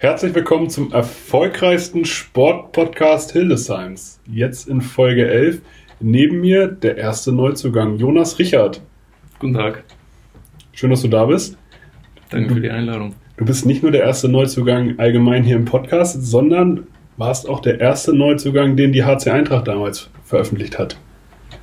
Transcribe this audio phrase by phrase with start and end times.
[0.00, 4.20] Herzlich willkommen zum erfolgreichsten Sportpodcast Hildesheims.
[4.30, 5.60] Jetzt in Folge 11.
[5.98, 8.80] Neben mir der erste Neuzugang, Jonas Richard.
[9.40, 9.82] Guten Tag.
[10.72, 11.58] Schön, dass du da bist.
[12.30, 13.16] Danke für die Einladung.
[13.38, 16.86] Du bist nicht nur der erste Neuzugang allgemein hier im Podcast, sondern
[17.16, 20.96] warst auch der erste Neuzugang, den die HC Eintracht damals veröffentlicht hat.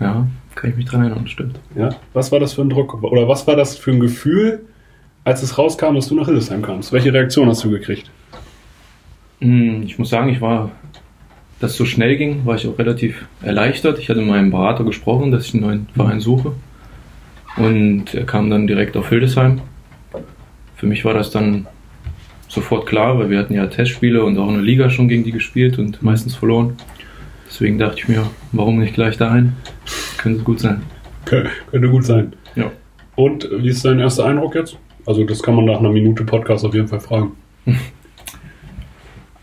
[0.02, 1.58] Ja, kann ich mich dran erinnern, stimmt.
[1.74, 4.66] Ja, was war das für ein Druck oder was war das für ein Gefühl,
[5.24, 6.92] als es rauskam, dass du nach Hildesheim kamst?
[6.92, 8.12] Welche Reaktion hast du gekriegt?
[9.46, 10.72] Hm, Ich muss sagen, ich war,
[11.60, 14.00] dass es so schnell ging, war ich auch relativ erleichtert.
[14.00, 16.54] Ich hatte mit meinem Berater gesprochen, dass ich einen neuen Verein suche.
[17.58, 19.62] Und er kam dann direkt auf Hildesheim.
[20.76, 21.68] Für mich war das dann
[22.50, 25.32] sofort klar, weil wir hatten ja Testspiele und auch in der Liga schon gegen die
[25.32, 26.76] gespielt und meistens verloren.
[27.48, 29.54] Deswegen dachte ich mir, warum nicht gleich dahin?
[30.18, 30.82] Könnte gut sein.
[31.26, 32.34] Kö- Könnte gut sein.
[32.56, 32.72] Ja.
[33.16, 34.78] Und wie ist dein erster Eindruck jetzt?
[35.06, 37.32] Also das kann man nach einer Minute Podcast auf jeden Fall fragen.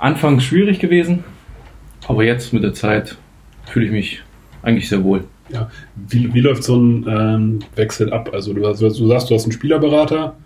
[0.03, 1.23] Anfangs schwierig gewesen,
[2.09, 3.17] aber jetzt mit der Zeit
[3.67, 4.23] fühle ich mich
[4.63, 5.25] eigentlich sehr wohl.
[5.49, 5.71] Ja.
[6.09, 8.31] Wie, wie läuft so ein ähm, Wechsel ab?
[8.33, 10.37] Also du, du sagst, du hast einen Spielerberater,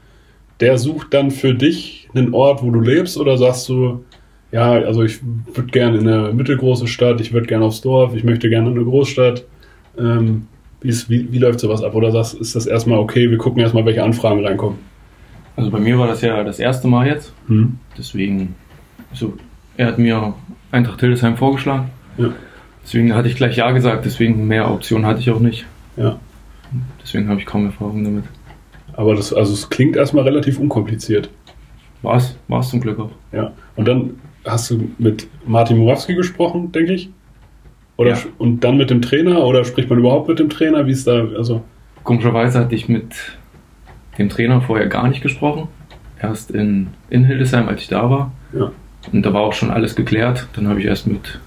[0.61, 4.05] der sucht dann für dich einen Ort, wo du lebst, oder sagst du,
[4.53, 8.25] ja, also ich würde gerne in eine mittelgroße Stadt, ich würde gerne aufs Dorf, ich
[8.25, 9.45] möchte gerne in eine Großstadt.
[9.99, 10.47] Ähm,
[10.83, 11.95] wie, ist, wie, wie läuft sowas ab?
[11.95, 14.79] Oder sagst, ist das erstmal okay, wir gucken erstmal, welche Anfragen reinkommen?
[15.57, 17.79] Also bei mir war das ja das erste Mal jetzt, Hm?
[17.97, 18.55] deswegen,
[19.11, 19.33] also
[19.77, 20.35] er hat mir
[20.73, 21.91] Eintracht Hildesheim vorgeschlagen.
[22.19, 22.29] Ja.
[22.83, 25.67] Deswegen hatte ich gleich Ja gesagt, deswegen mehr Optionen hatte ich auch nicht.
[25.97, 26.19] Ja.
[27.03, 28.25] Deswegen habe ich kaum Erfahrung damit.
[28.93, 31.31] Aber das, also es klingt erstmal relativ unkompliziert.
[32.03, 33.11] War es, war es zum Glück auch.
[33.33, 33.53] Ja.
[33.77, 34.11] Und dann
[34.45, 37.11] hast du mit Martin Murawski gesprochen, denke ich?
[37.97, 38.19] Oder Ja.
[38.39, 40.87] und dann mit dem Trainer oder spricht man überhaupt mit dem Trainer?
[40.87, 41.63] Wie ist da, also
[42.05, 43.15] Komischerweise hatte ich mit
[44.19, 45.67] dem Trainer vorher gar nicht gesprochen.
[46.21, 48.33] Erst in, in Hildesheim, als ich da war.
[48.53, 48.71] ja.
[49.13, 50.47] Und da war auch schon alles geklärt.
[50.55, 51.39] Dann habe ich erst mit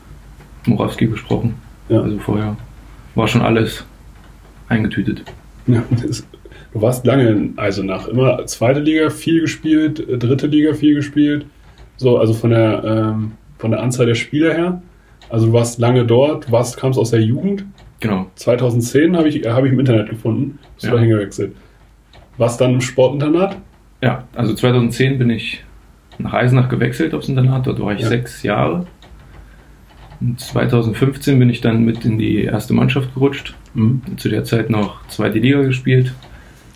[0.66, 1.56] Morawski gesprochen.
[1.90, 2.02] Ja.
[2.02, 2.56] Also vorher
[3.16, 3.86] war schon alles
[4.68, 5.24] eingetütet.
[5.68, 6.26] ja das,
[6.74, 11.46] du warst lange in Eisenach, immer zweite Liga viel gespielt, äh, dritte Liga viel gespielt.
[11.98, 14.82] So, also von der, ähm, von der Anzahl der Spieler her.
[15.30, 17.66] Also du warst lange dort, warst, kamst aus der Jugend.
[18.00, 18.28] Genau.
[18.36, 20.60] 2010 habe ich, äh, habe ich im Internet gefunden.
[20.76, 20.94] Bist du Ja.
[20.96, 21.56] da hingewechselt.
[22.38, 23.58] Warst dann im Sportinternat?
[24.02, 25.64] Ja, also 2010 bin ich
[26.20, 27.66] nach Eisenach gewechselt aufs Internat.
[27.68, 28.08] Dort war ich Ja.
[28.10, 28.86] sechs Jahre.
[30.22, 33.56] Und 2015 bin ich dann mit in die erste Mannschaft gerutscht.
[33.74, 34.02] Mhm.
[34.18, 36.14] Zu der Zeit noch zweite Liga gespielt.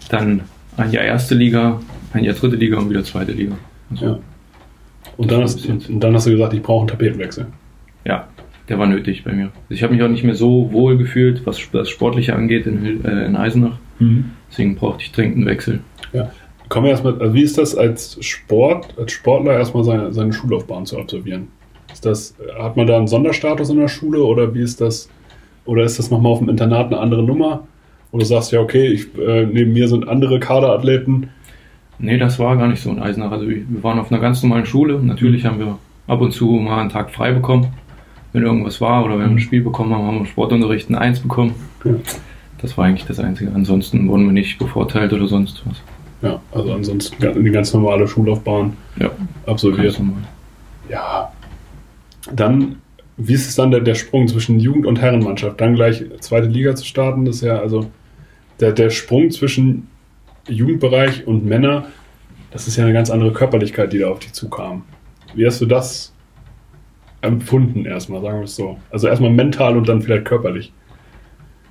[0.10, 0.42] Dann
[0.78, 1.80] ein Jahr erste Liga,
[2.14, 3.56] ein Jahr dritte Liga und wieder zweite Liga.
[3.92, 4.20] Also, Ja.
[5.18, 7.46] Und dann, hast, und dann hast du gesagt, ich brauche einen Tapetenwechsel.
[8.06, 8.28] ja,
[8.70, 9.44] der war nötig bei mir.
[9.46, 13.04] Also ich habe mich auch nicht mehr so wohl gefühlt, was das Sportliche angeht in,
[13.06, 13.78] äh, in Eisenach.
[14.50, 15.82] Deswegen brauchte ich dringend einen Wechsel.
[16.14, 16.32] Ja.
[16.74, 20.88] Kommen wir erstmal, also wie ist das als Sport, als Sportler erstmal seine, seine Schullaufbahn
[20.88, 21.50] zu absolvieren?
[21.92, 25.08] Ist das, hat man da einen Sonderstatus in der Schule oder wie ist das,
[25.66, 27.68] oder ist das nochmal auf dem Internat eine andere Nummer?
[28.12, 31.30] Oder sagst du ja, okay, ich, äh, neben mir sind andere Kaderathleten.
[32.00, 33.30] Nee, das war gar nicht so in Eisenach.
[33.30, 35.00] Also wir waren auf einer ganz normalen Schule.
[35.00, 37.68] Natürlich haben wir ab und zu mal einen Tag frei bekommen,
[38.32, 41.20] wenn irgendwas war oder wenn wir ein Spiel bekommen haben, haben wir Sportunterricht ein Eins
[41.20, 41.54] bekommen.
[41.86, 41.92] Ja.
[42.58, 43.52] Das war eigentlich das Einzige.
[43.54, 45.84] Ansonsten wurden wir nicht bevorteilt oder sonst was.
[46.24, 49.12] Ja, also ansonsten die ganz normale Schullaufbahn Ja,
[49.46, 50.00] absolviert.
[50.90, 51.32] Ja.
[52.32, 52.78] Dann,
[53.18, 55.60] wie ist es dann der, der Sprung zwischen Jugend- und Herrenmannschaft?
[55.60, 57.88] Dann gleich zweite Liga zu starten, das ist ja also
[58.62, 59.88] der, der Sprung zwischen
[60.48, 61.88] Jugendbereich und Männer,
[62.52, 64.84] das ist ja eine ganz andere Körperlichkeit, die da auf dich zukam.
[65.36, 66.14] Wie hast du das
[67.20, 68.78] empfunden erstmal, sagen wir es so?
[68.92, 70.72] Also erstmal mental und dann vielleicht körperlich.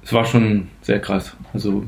[0.03, 1.35] Es war schon sehr krass.
[1.55, 1.85] Also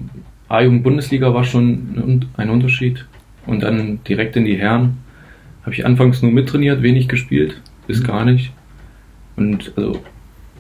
[0.48, 3.06] A-Jugend-Bundesliga war schon ein Unterschied.
[3.46, 4.98] Und dann direkt in die Herren
[5.62, 8.06] habe ich anfangs nur mittrainiert, wenig gespielt, bis Mhm.
[8.06, 8.52] gar nicht.
[9.36, 10.02] Und also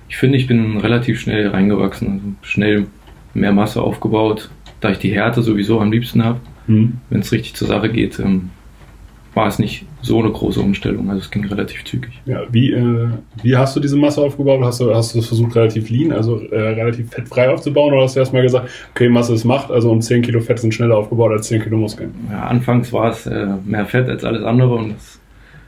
[0.08, 2.86] ich finde, ich bin relativ schnell reingewachsen, also schnell
[3.34, 4.50] mehr Masse aufgebaut,
[4.80, 6.40] da ich die Härte sowieso am liebsten habe.
[6.66, 6.94] Hm.
[7.10, 8.50] Wenn es richtig zur Sache geht, ähm,
[9.34, 11.08] war es nicht so eine große Umstellung.
[11.10, 12.20] Also es ging relativ zügig.
[12.24, 13.08] Ja, wie, äh,
[13.42, 14.60] wie hast du diese Masse aufgebaut?
[14.62, 17.92] Hast du, hast du es versucht, relativ lean, also äh, relativ fettfrei aufzubauen?
[17.92, 20.72] Oder hast du erstmal gesagt, okay, Masse ist Macht, also um 10 Kilo Fett sind
[20.72, 22.14] schneller aufgebaut als 10 Kilo Muskeln?
[22.30, 25.20] Ja, anfangs war es äh, mehr Fett als alles andere und das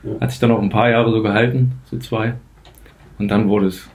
[0.03, 0.11] Ja.
[0.21, 2.35] hat sich dann auch ein paar Jahre so gehalten, so zwei.
[3.19, 3.89] Und dann wurde es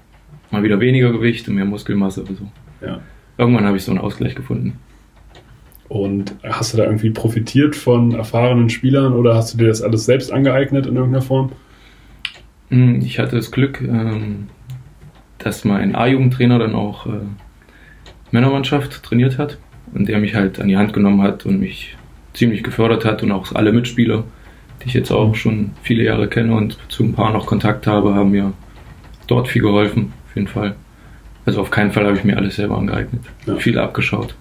[0.50, 2.46] mal wieder weniger Gewicht und mehr Muskelmasse oder so.
[2.86, 3.00] Ja.
[3.38, 4.78] Irgendwann habe ich so einen Ausgleich gefunden.
[5.92, 10.06] Und hast du da irgendwie profitiert von erfahrenen Spielern oder hast du dir das alles
[10.06, 11.52] selbst angeeignet in irgendeiner Form?
[12.70, 14.46] Hm, Ich hatte das Glück, ähm,
[15.36, 17.10] dass mein A-Jugendtrainer dann auch äh,
[18.30, 19.58] Männermannschaft trainiert hat
[19.92, 21.94] und der mich halt an die Hand genommen hat und mich
[22.32, 24.24] ziemlich gefördert hat und auch alle Mitspieler,
[24.82, 28.14] die ich jetzt auch schon viele Jahre kenne und zu ein paar noch Kontakt habe,
[28.14, 28.54] haben mir
[29.26, 30.74] dort viel geholfen, auf jeden Fall.
[31.44, 33.24] Also auf keinen Fall habe ich mir alles selber angeeignet.
[33.44, 33.56] Ja.
[33.56, 34.34] Viel abgeschaut.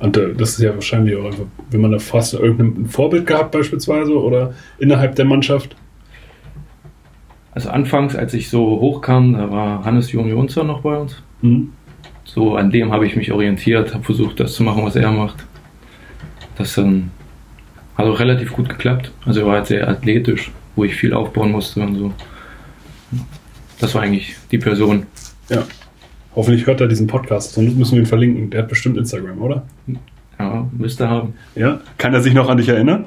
[0.00, 3.52] Und äh, das ist ja wahrscheinlich auch einfach, wenn man da fast irgendein Vorbild gehabt
[3.52, 5.76] beispielsweise oder innerhalb der Mannschaft.
[7.52, 11.20] Also anfangs, als ich so hochkam, da war Hannes Jonsson noch bei uns.
[11.42, 11.72] Mhm.
[12.24, 15.44] So an dem habe ich mich orientiert, habe versucht, das zu machen, was er macht.
[16.56, 17.10] Das ähm,
[17.96, 19.10] hat auch relativ gut geklappt.
[19.24, 22.12] Also er war halt sehr athletisch, wo ich viel aufbauen musste und so.
[23.80, 25.06] Das war eigentlich die Person.
[25.48, 25.64] Ja.
[26.38, 28.50] Hoffentlich hört er diesen Podcast, sonst müssen wir ihn verlinken.
[28.50, 29.66] Der hat bestimmt Instagram, oder?
[30.38, 31.34] Ja, müsste haben.
[31.56, 31.80] Ja.
[31.96, 33.06] Kann er sich noch an dich erinnern?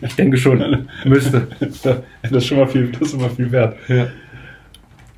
[0.00, 0.86] Ich denke schon.
[1.04, 1.46] müsste.
[2.22, 3.76] das ist schon mal viel, das ist immer viel wert.
[3.86, 4.06] Ja.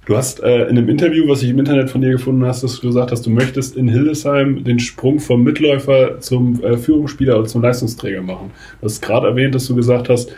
[0.06, 2.80] Du hast äh, in einem Interview, was ich im Internet von dir gefunden hast, dass
[2.80, 7.46] du gesagt hast, du möchtest in Hildesheim den Sprung vom Mitläufer zum äh, Führungsspieler oder
[7.46, 8.50] zum Leistungsträger machen.
[8.80, 10.34] Du hast gerade erwähnt, dass du gesagt hast,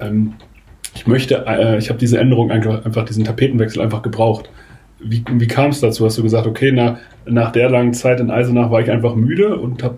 [0.00, 0.32] ähm,
[0.92, 4.50] ich möchte, äh, ich habe diese Änderung einfach, einfach, diesen Tapetenwechsel einfach gebraucht.
[5.08, 6.04] Wie, wie kam es dazu?
[6.04, 9.56] Hast du gesagt, okay, nach, nach der langen Zeit in Eisenach war ich einfach müde
[9.56, 9.96] und habe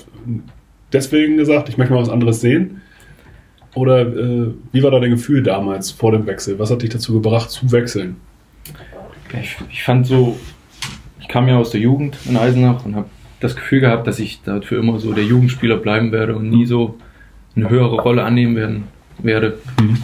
[0.92, 2.82] deswegen gesagt, ich möchte mal was anderes sehen?
[3.74, 6.58] Oder äh, wie war da dein Gefühl damals vor dem Wechsel?
[6.58, 8.16] Was hat dich dazu gebracht, zu wechseln?
[9.40, 10.38] Ich, ich fand so,
[11.20, 13.08] ich kam ja aus der Jugend in Eisenach und habe
[13.40, 16.96] das Gefühl gehabt, dass ich dafür immer so der Jugendspieler bleiben werde und nie so
[17.54, 18.84] eine höhere Rolle annehmen werden,
[19.18, 19.98] werde, Mhm.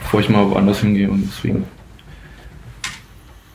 [0.00, 1.10] bevor ich mal woanders hingehe.
[1.10, 1.64] Und deswegen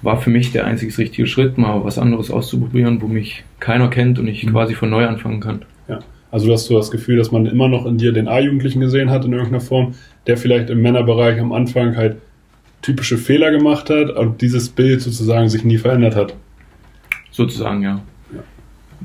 [0.01, 4.17] war für mich der einzig richtige Schritt, mal was anderes auszuprobieren, wo mich keiner kennt
[4.19, 4.51] und ich Mhm.
[4.51, 5.61] quasi von neu anfangen kann.
[5.87, 5.99] Ja.
[6.31, 9.09] Also du hast so das Gefühl, dass man immer noch in dir den A-Jugendlichen gesehen
[9.09, 9.93] hat in irgendeiner Form,
[10.27, 12.17] der vielleicht im Männerbereich am Anfang halt
[12.81, 16.35] typische Fehler gemacht hat und dieses Bild sozusagen sich nie verändert hat.
[17.31, 18.01] Sozusagen, ja.
[18.33, 18.39] Ja.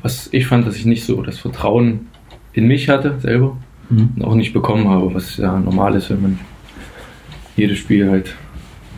[0.02, 2.06] Was ich fand, dass ich nicht so das Vertrauen
[2.52, 3.56] in mich hatte, selber,
[3.90, 6.38] und auch nicht bekommen habe, was ja normal ist, wenn man
[7.56, 8.34] jedes Spiel halt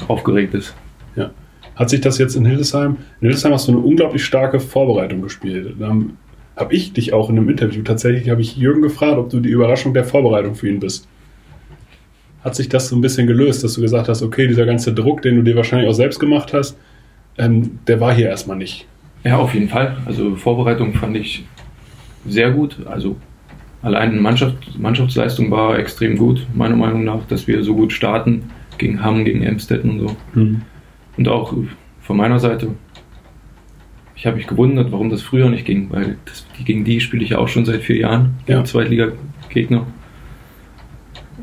[0.06, 0.74] aufgeregt ist.
[1.16, 1.30] Ja.
[1.78, 2.96] Hat sich das jetzt in Hildesheim?
[3.20, 5.76] In Hildesheim hast du eine unglaublich starke Vorbereitung gespielt.
[5.78, 6.16] Dann
[6.56, 9.50] habe ich dich auch in einem Interview, tatsächlich habe ich Jürgen gefragt, ob du die
[9.50, 11.06] Überraschung der Vorbereitung für ihn bist.
[12.42, 15.22] Hat sich das so ein bisschen gelöst, dass du gesagt hast, okay, dieser ganze Druck,
[15.22, 16.76] den du dir wahrscheinlich auch selbst gemacht hast,
[17.36, 18.88] ähm, der war hier erstmal nicht.
[19.22, 19.98] Ja, auf jeden Fall.
[20.04, 21.46] Also Vorbereitung fand ich
[22.26, 22.76] sehr gut.
[22.86, 23.16] Also
[23.82, 29.00] allein Mannschaft, Mannschaftsleistung war extrem gut, meiner Meinung nach, dass wir so gut starten gegen
[29.00, 30.16] Hamm, gegen Emstetten und so.
[31.19, 31.53] Und auch
[32.00, 32.69] von meiner Seite,
[34.17, 37.31] ich habe mich gewundert, warum das früher nicht ging, weil das, gegen die spiele ich
[37.31, 38.65] ja auch schon seit vier Jahren, gegen Ja.
[38.65, 39.87] Zweitliga-Gegner.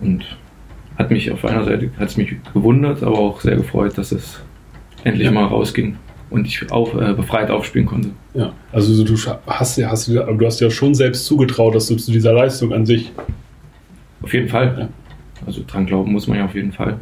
[0.01, 0.25] Und
[0.97, 4.41] hat mich auf einer Seite hat es mich gewundert, aber auch sehr gefreut, dass es
[5.03, 5.31] endlich Ja.
[5.31, 5.97] mal rausging
[6.29, 8.09] und ich auf, äh, befreit aufspielen konnte.
[8.33, 9.13] Ja, also du
[9.47, 12.85] hast ja, hast, du hast ja schon selbst zugetraut, dass du zu dieser Leistung an
[12.85, 13.11] sich.
[14.21, 14.75] Auf jeden Fall.
[14.79, 14.89] Ja.
[15.45, 16.97] Also dran glauben muss man ja auf jeden Fall.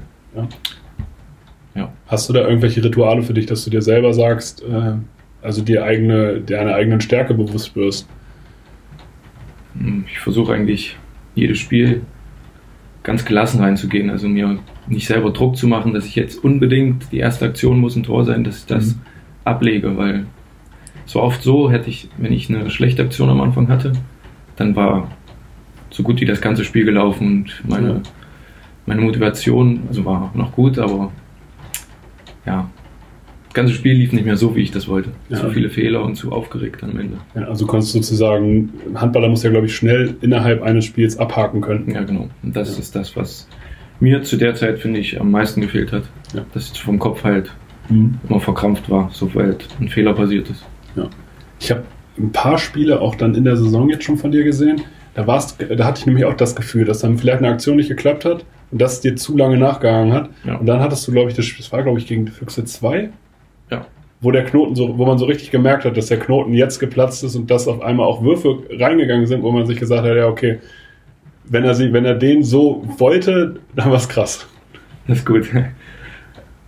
[2.08, 4.94] Hast du da irgendwelche Rituale für dich, dass du dir selber sagst, äh,
[5.42, 8.08] also dir eigene, deine eigenen Stärke bewusst wirst?
[9.78, 10.96] Hm, Ich versuche eigentlich
[11.36, 12.02] jedes Spiel
[13.02, 17.18] ganz gelassen reinzugehen, also mir nicht selber Druck zu machen, dass ich jetzt unbedingt die
[17.18, 19.02] erste Aktion muss ein Tor sein, dass ich das Mhm.
[19.46, 20.26] ablege, weil
[21.06, 23.94] so oft so hätte ich, wenn ich eine schlechte Aktion am Anfang hatte,
[24.58, 25.10] dann war
[25.90, 28.02] so gut wie das ganze Spiel gelaufen und meine, Ja.
[28.86, 31.12] meine Motivation, also war noch gut, aber
[32.46, 32.70] ja,
[33.46, 35.12] das ganze Spiel lief nicht mehr so, wie ich das wollte.
[35.30, 35.38] Ja.
[35.38, 37.18] Zu viele Fehler und zu aufgeregt am Ende.
[37.36, 41.62] Ja, also konntest du sozusagen, Handballer muss ja, glaube ich, schnell innerhalb eines Spiels abhaken
[41.62, 41.92] können.
[41.94, 42.30] Ja, genau.
[42.42, 42.80] Und das Ja.
[42.80, 43.48] ist das, was
[44.00, 46.04] mir zu der Zeit, finde ich, am meisten gefehlt hat.
[46.34, 46.44] Ja.
[46.54, 47.52] Dass ich vom Kopf halt
[47.90, 48.16] Mhm.
[48.28, 50.66] immer verkrampft war, sobald ein Fehler passiert ist.
[51.60, 51.84] Ich habe
[52.18, 54.82] ein paar Spiele auch dann in der Saison jetzt schon von dir gesehen.
[55.16, 57.90] Da, warst, da hatte ich nämlich auch das Gefühl, dass dann vielleicht eine Aktion nicht
[57.90, 60.30] geklappt hat und dass es dir zu lange nachgehangen hat.
[60.44, 60.56] Ja.
[60.58, 63.10] Und dann hattest du, glaube ich, das, das war, glaube ich, gegen Füchse 2,
[63.72, 63.86] Ja.
[64.20, 67.24] wo der Knoten so, wo man so richtig gemerkt hat, dass der Knoten jetzt geplatzt
[67.24, 70.28] ist und dass auf einmal auch Würfe reingegangen sind, wo man sich gesagt hat, ja,
[70.28, 70.60] okay,
[71.46, 74.48] wenn er sie, wenn er den so wollte, dann war es krass.
[75.08, 75.50] Das ist gut.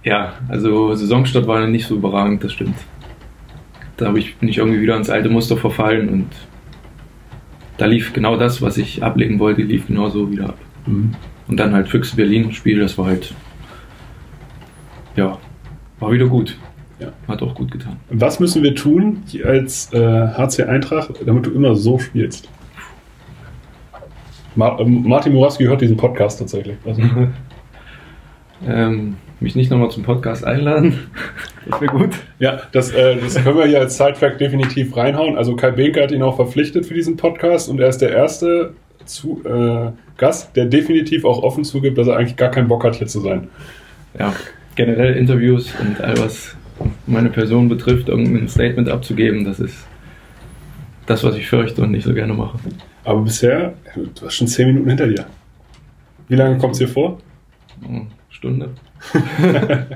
[0.03, 2.75] Ja, also Saisonstart war nicht so überragend, das stimmt.
[3.97, 6.27] Da ich, bin ich irgendwie wieder ins alte Muster verfallen und
[7.77, 10.57] da lief genau das, was ich ablegen wollte, lief genauso wieder ab.
[11.47, 13.33] Und dann halt Füchse Berlin Spiel, das war halt,
[15.15, 15.37] ja,
[15.99, 16.57] war wieder gut.
[16.99, 17.11] Ja.
[17.27, 17.97] Hat auch gut getan.
[18.09, 22.49] Was müssen wir tun als äh, HC Eintracht, damit du immer so spielst?
[24.55, 26.77] Ma ähm, Martin Morawski hört diesen Podcast tatsächlich.
[26.85, 27.01] Also,
[28.65, 30.99] Ähm, mich nicht nochmal zum Podcast einladen.
[31.67, 32.11] Das wäre gut.
[32.37, 35.35] ja, das, äh, das können wir hier als Sidetrack definitiv reinhauen.
[35.35, 38.75] Also Kai Behnke hat ihn auch verpflichtet für diesen Podcast und er ist der erste
[39.05, 42.95] zu, äh, Gast, der definitiv auch offen zugibt, dass er eigentlich gar keinen Bock hat,
[42.95, 43.49] hier zu sein.
[44.17, 44.33] Ja,
[44.75, 46.55] generell Interviews und all was
[47.05, 49.87] meine Person betrifft, irgendein Statement abzugeben, das ist
[51.05, 52.57] das, was ich fürchte und nicht so gerne mache.
[53.03, 55.25] Aber bisher, du hast schon zehn Minuten hinter dir.
[56.27, 57.19] Wie lange kommt es dir vor?
[57.87, 58.71] Eine Stunde.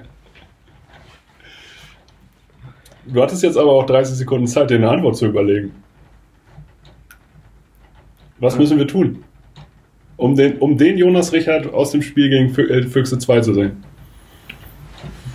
[3.07, 5.71] du hattest jetzt aber auch 30 Sekunden Zeit, dir eine Antwort zu überlegen.
[8.39, 9.23] Was müssen wir tun?
[10.17, 13.53] Um den, um den Jonas Richard aus dem Spiel gegen Fü- äh, Füchse 2 zu
[13.53, 13.71] sehen.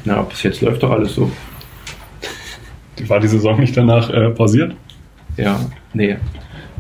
[0.05, 1.31] Na, bis jetzt läuft doch alles so.
[3.09, 4.75] War die Saison nicht danach äh, pausiert?
[5.37, 5.59] Ja,
[5.95, 6.17] nee.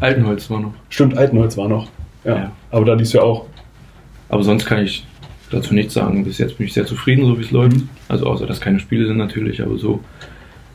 [0.00, 0.74] Altenholz war noch.
[0.90, 1.88] Stimmt, Altenholz war noch.
[2.24, 2.36] Ja.
[2.36, 2.52] Ja.
[2.70, 3.46] Aber da lief ja auch.
[4.28, 5.06] Aber sonst kann ich
[5.50, 6.24] dazu nichts sagen.
[6.24, 7.76] Bis jetzt bin ich sehr zufrieden, so wie es läuft.
[7.76, 7.88] Mhm.
[8.08, 10.00] Also außer, dass keine Spiele sind natürlich, aber so,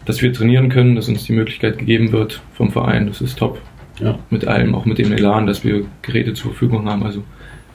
[0.05, 3.61] dass wir trainieren können, dass uns die Möglichkeit gegeben wird vom Verein, das ist top.
[3.99, 4.17] Ja.
[4.29, 7.03] Mit allem, auch mit dem Elan, dass wir Geräte zur Verfügung haben.
[7.03, 7.23] Also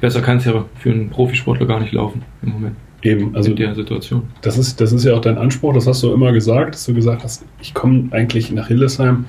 [0.00, 2.76] besser kann es ja für einen Profisportler gar nicht laufen im Moment.
[3.02, 4.22] Eben, also in der Situation.
[4.40, 6.94] das ist, das ist ja auch dein Anspruch, das hast du immer gesagt, dass du
[6.94, 9.26] gesagt hast, ich komme eigentlich nach Hildesheim,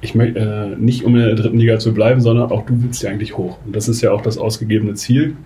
[0.00, 3.02] ich möchte äh, nicht um in der dritten Liga zu bleiben, sondern auch du willst
[3.02, 3.58] ja eigentlich hoch.
[3.64, 5.36] Und das ist ja auch das ausgegebene Ziel.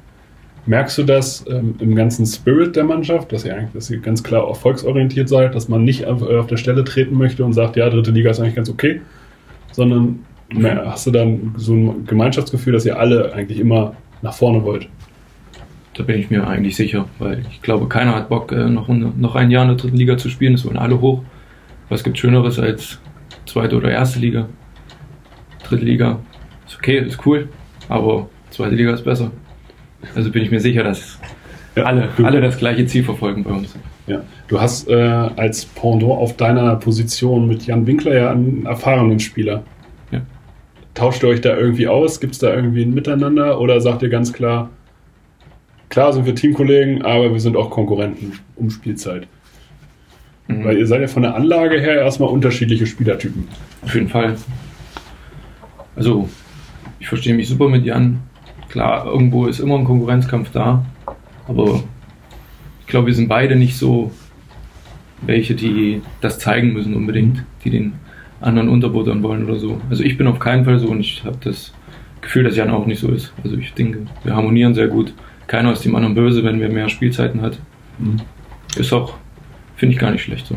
[0.66, 4.23] Merkst du das ähm, im ganzen Spirit der Mannschaft, dass ihr eigentlich, dass ihr ganz
[4.23, 7.88] klar erfolgsorientiert seid, dass man nicht auf, auf der Stelle treten möchte und sagt, ja,
[7.88, 9.00] dritte Liga ist eigentlich ganz okay,
[9.73, 10.19] sondern
[10.85, 14.88] hast du dann so ein Gemeinschaftsgefühl, dass ihr alle eigentlich immer nach vorne wollt?
[15.95, 19.12] Da bin ich mir eigentlich sicher, weil ich glaube, keiner hat Bock, äh, noch, ein-
[19.19, 20.54] noch ein Jahr in der dritten Liga zu spielen.
[20.54, 21.23] Es wollen alle hoch.
[21.88, 22.99] Was gibt Schöneres als
[23.47, 24.49] zweite oder erste Liga?
[25.64, 26.19] Dritte Liga
[26.66, 27.49] ist okay, ist cool,
[27.88, 29.30] aber zweite Liga ist besser.
[30.14, 31.19] Also bin ich mir sicher, dass
[31.76, 33.76] Ja, alle, du- alle das gleiche Ziel verfolgen bei uns.
[34.07, 39.21] Ja, du hast äh, als Pendant auf deiner Position mit Jan Winkler ja einen erfahrenen
[39.21, 39.62] Spieler.
[40.94, 42.20] Tauscht ihr euch da irgendwie aus?
[42.20, 43.61] Gibt es da irgendwie ein Miteinander?
[43.61, 44.70] Oder sagt ihr ganz klar,
[45.88, 49.26] klar sind wir Teamkollegen, aber wir sind auch Konkurrenten um Spielzeit?
[50.49, 50.64] Mhm.
[50.64, 53.49] Weil ihr seid ja von der Anlage her erstmal unterschiedliche Spielertypen.
[53.82, 54.37] Auf jeden Fall.
[55.97, 56.28] Also,
[56.99, 58.20] ich verstehe mich super mit Jan.
[58.68, 60.85] Klar, irgendwo ist immer ein Konkurrenzkampf da,
[61.49, 61.82] aber
[62.80, 64.12] ich glaube, wir sind beide nicht so
[65.23, 67.94] welche, die das zeigen müssen unbedingt, die den
[68.40, 69.80] anderen unterbuttern wollen oder so.
[69.90, 71.73] Also ich bin auf keinen Fall so und ich habe das
[72.20, 73.32] Gefühl, dass Jan auch nicht so ist.
[73.44, 75.12] Also ich denke, wir harmonieren sehr gut.
[75.47, 77.59] Keiner ist dem anderen böse, wenn wer mehr Spielzeiten hat.
[78.76, 79.14] Ist auch,
[79.76, 80.56] finde ich gar nicht schlecht so.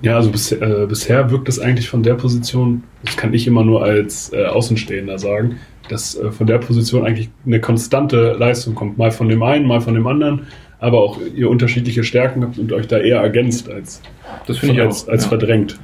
[0.00, 3.64] Ja, also bis, äh, bisher wirkt es eigentlich von der Position, das kann ich immer
[3.64, 5.56] nur als äh, Außenstehender sagen,
[5.88, 8.96] dass äh, von der Position eigentlich eine konstante Leistung kommt.
[8.96, 10.46] Mal von dem einen, mal von dem anderen,
[10.78, 14.00] aber auch ihr unterschiedliche Stärken habt und euch da eher ergänzt als,
[14.46, 15.12] Das ich als, auch.
[15.12, 15.28] als ja.
[15.30, 15.78] verdrängt.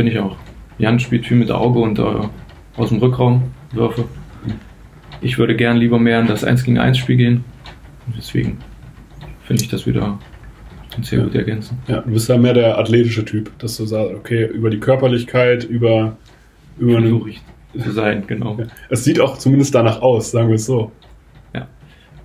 [0.00, 0.34] Finde ich auch.
[0.78, 2.02] Jan spielt viel mit Auge und äh,
[2.78, 3.42] aus dem Rückraum
[3.72, 4.06] Würfe.
[5.20, 7.44] Ich würde gern lieber mehr in das 1 gegen 1 Spiel gehen.
[8.06, 8.56] Und deswegen
[9.42, 10.18] finde ich, dass wir da
[10.96, 11.24] uns sehr Ja.
[11.26, 11.76] gut ergänzen.
[11.86, 15.64] Ja, du bist da mehr der athletische Typ, dass du sagst, okay, über die Körperlichkeit,
[15.64, 16.16] über,
[16.78, 17.42] über eine, Versuche ich
[17.78, 18.56] zu sein, genau.
[18.58, 18.64] ja.
[18.88, 20.92] Es sieht auch zumindest danach aus, sagen wir es so.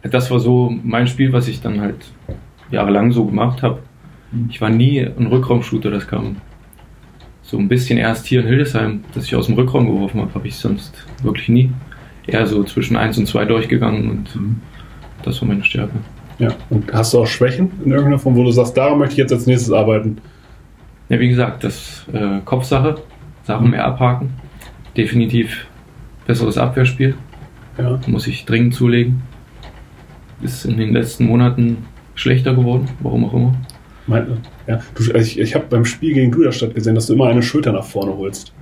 [0.02, 2.06] Das war so mein Spiel, was ich dann halt
[2.72, 3.80] jahrelang so gemacht habe.
[4.50, 6.38] Ich war nie ein Rückraumshooter, das kam
[7.46, 10.48] so ein bisschen erst hier in Hildesheim, dass ich aus dem Rückraum geworfen habe, habe
[10.48, 11.72] ich sonst wirklich nie.
[12.28, 14.40] Eher so zwischen 1 und 2 durchgegangen und
[15.24, 15.94] das war meine Stärke.
[16.40, 16.50] Ja.
[16.72, 19.32] Und hast du auch Schwächen in irgendeiner Form, wo du sagst, daran möchte ich jetzt
[19.32, 20.18] als nächstes arbeiten?
[21.10, 22.96] Ja, wie gesagt, das äh, Kopfsache,
[23.44, 24.30] Sachen mehr abhaken.
[24.98, 25.68] Definitiv
[26.26, 27.14] besseres Abwehrspiel,
[27.78, 28.00] Ja.
[28.08, 29.22] muss ich dringend zulegen.
[30.42, 31.78] Ist in den letzten Monaten
[32.16, 33.56] schlechter geworden, warum auch immer.
[34.08, 37.42] Mein, ja, du, ich ich habe beim Spiel gegen Duderstadt gesehen, dass du immer eine
[37.42, 38.54] Schulter nach vorne holst.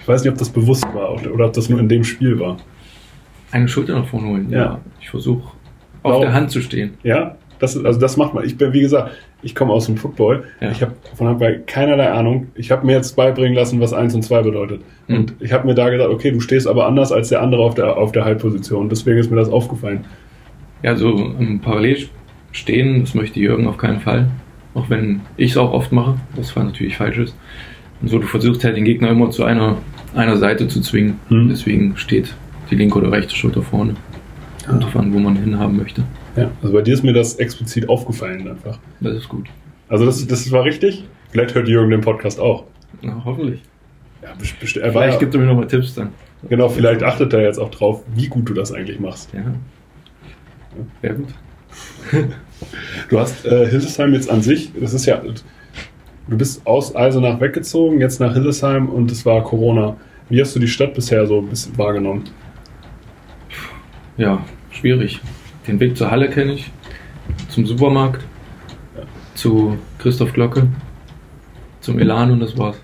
[0.00, 2.38] Ich weiß nicht, ob das bewusst war oder oder ob das nur in dem Spiel
[2.40, 2.56] war.
[3.52, 4.80] Eine Schulter nach vorne holen, Ja.
[5.00, 5.52] Ich versuche
[6.02, 6.22] auf Warum?
[6.22, 6.94] der Hand zu stehen.
[7.02, 8.44] Ja, das, also das macht man.
[8.44, 9.10] Ich bin, wie gesagt,
[9.42, 10.44] ich komme aus dem Football.
[10.60, 10.70] Ja.
[10.70, 12.48] Ich habe von Handball keinerlei Ahnung.
[12.54, 14.80] Ich habe mir jetzt beibringen lassen, was 1 und 2 bedeutet.
[15.08, 15.16] Mhm.
[15.16, 17.74] Und ich habe mir da gesagt, okay, du stehst aber anders als der andere auf
[17.74, 18.88] der, auf der Halbposition.
[18.88, 20.04] Deswegen ist mir das aufgefallen.
[20.82, 22.08] Ja, so im Parallel
[22.52, 24.28] stehen, das möchte Jürgen auf keinen Fall.
[24.74, 27.36] Auch wenn ich es auch oft mache, was natürlich falsch ist.
[28.00, 29.78] Und so, du versuchst halt den Gegner immer zu einer,
[30.14, 31.18] einer Seite zu zwingen.
[31.28, 31.48] Mhm.
[31.48, 32.34] Deswegen steht
[32.70, 33.94] die linke oder rechte Schulter vorne.
[34.66, 36.04] Drauf an, wo man hinhaben möchte.
[36.36, 38.78] Ja, also bei dir ist mir das explizit aufgefallen einfach.
[39.00, 39.48] Das ist gut.
[39.88, 41.04] Also das, das war richtig.
[41.30, 42.64] Vielleicht hört Jürgen den Podcast auch.
[43.02, 43.60] Na, hoffentlich.
[44.22, 46.10] Ja, er Vielleicht ja, gibt er mir nochmal Tipps dann.
[46.48, 49.30] genau, vielleicht achtet er jetzt auch drauf, wie gut du das eigentlich machst.
[49.32, 49.42] Ja.
[51.00, 51.28] Wäre gut.
[53.08, 55.20] Du hast äh, Hildesheim jetzt an sich, das ist ja,
[56.28, 59.96] du bist aus Eisenach weggezogen, jetzt nach Hildesheim und es war Corona.
[60.28, 62.24] Wie hast du die Stadt bisher so ein bisschen wahrgenommen?
[64.16, 65.20] Ja, schwierig.
[65.66, 66.70] Den Weg zur Halle kenne ich,
[67.48, 68.22] zum Supermarkt,
[69.34, 70.68] zu Christoph Glocke,
[71.80, 72.80] zum Elan und das war's.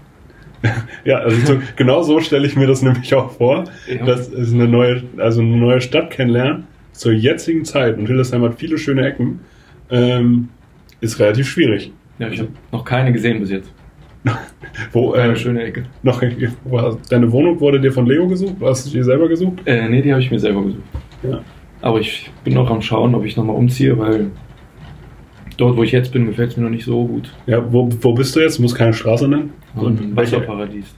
[1.05, 4.05] Ja, also so, genau so stelle ich mir das nämlich auch vor, Ja.
[4.05, 6.67] dass es eine neue, also eine neue Stadt kennenlernen
[6.99, 9.41] zur jetzigen Zeit und Hildesheim hat viele schöne Ecken,
[9.91, 10.49] ähm,
[11.01, 11.93] ist relativ schwierig.
[12.19, 13.73] Ja, ich habe noch keine gesehen bis jetzt.
[14.93, 15.85] Wo, Eine äh, schöne Ecke.
[16.03, 16.21] noch,
[17.09, 18.57] deine Wohnung wurde dir von Leo gesucht?
[18.61, 19.61] Hast du die selber gesucht?
[19.67, 20.83] Äh, nee, die habe ich mir selber gesucht.
[21.23, 21.41] Ja.
[21.83, 24.31] Aber ich bin noch am Schauen, ob ich nochmal umziehe, weil
[25.57, 27.33] dort, wo ich jetzt bin, gefällt es mir noch nicht so gut.
[27.47, 28.59] Ja, wo, wo bist du jetzt?
[28.59, 29.53] Du musst keine Straße nennen.
[29.77, 30.95] So Wasserparadies.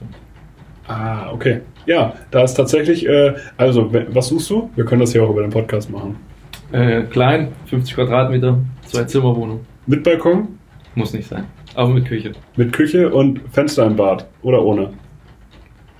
[0.89, 1.61] Ah, okay.
[1.85, 4.69] Ja, da ist tatsächlich, äh, also, was suchst du?
[4.75, 6.15] Wir können das hier auch über den Podcast machen.
[6.71, 9.61] Äh, klein, 50 Quadratmeter, zwei Zimmerwohnung.
[9.87, 10.47] Mit Balkon,
[10.95, 11.45] Muss nicht sein.
[11.75, 12.31] Aber mit Küche.
[12.57, 14.89] mit Küche und Fenster im Bad oder ohne?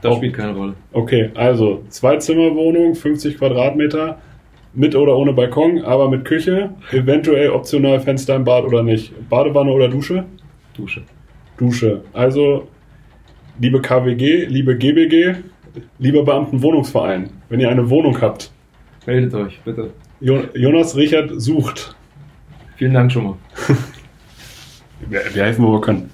[0.01, 0.17] Das Oh.
[0.17, 0.73] spielt keine Rolle.
[0.93, 4.17] Okay, also Zwei-Zimmer-Wohnung, 50 Quadratmeter,
[4.73, 9.13] mit oder ohne Balkon, aber mit Küche, eventuell optional Fenster im Bad oder nicht.
[9.29, 10.25] Badewanne oder Dusche?
[10.75, 11.01] Dusche.
[11.57, 12.01] Dusche.
[12.13, 12.67] Also,
[13.59, 15.35] liebe KWG, liebe GBG,
[15.99, 18.51] lieber Beamtenwohnungsverein, wenn ihr eine Wohnung habt,
[19.05, 19.89] Meldet euch, bitte.
[20.19, 21.95] Jo Jonas Richard sucht.
[22.75, 23.35] Vielen Dank schon mal.
[25.09, 26.09] Wir, wir helfen, wo wir können.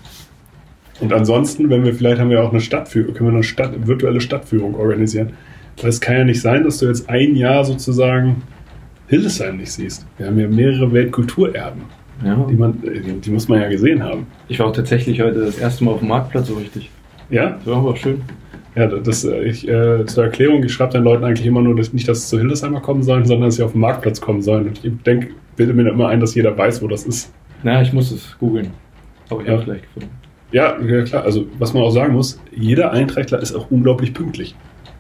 [1.01, 4.21] Und ansonsten, wenn wir vielleicht haben wir auch eine Stadtführung, können wir eine Stadt, virtuelle
[4.21, 5.33] Stadtführung organisieren.
[5.81, 8.43] Weil es kann ja nicht sein, dass du jetzt ein Jahr sozusagen
[9.07, 10.05] Hildesheim nicht siehst.
[10.17, 11.81] Wir haben ja mehrere Weltkulturerben,
[12.23, 12.35] Ja.
[12.49, 14.27] die, man, die, die muss man ja gesehen haben.
[14.47, 16.91] Ich war auch tatsächlich heute das erste Mal auf dem Marktplatz so richtig.
[17.29, 18.22] Ja, Das war schön.
[18.75, 21.91] ja das, äh, ich, äh, zur Erklärung, ich schreibe den Leuten eigentlich immer nur, dass,
[21.94, 24.67] nicht, dass sie zu Hildesheimer kommen sollen, sondern dass sie auf den Marktplatz kommen sollen.
[24.67, 27.34] Und ich denke, bilde mir immer ein, dass jeder weiß, wo das ist.
[27.63, 28.72] Na, ich muss es googeln.
[29.29, 29.53] Aber ich Ja.
[29.53, 30.10] habe es gleich gefunden.
[30.51, 31.24] Ja, ja, klar.
[31.24, 34.55] Also, was man auch sagen muss, jeder Eintrachtler ist auch unglaublich pünktlich.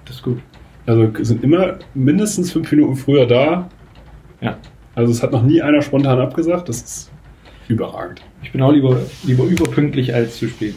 [0.05, 0.39] Das ist gut.
[0.87, 3.69] Also sind immer mindestens fünf Minuten früher da.
[4.41, 4.57] Ja.
[4.95, 6.69] Also es hat noch nie einer spontan abgesagt.
[6.69, 7.11] Das ist
[7.67, 8.21] überragend.
[8.43, 10.75] Ich bin auch lieber, lieber überpünktlich als zu spät.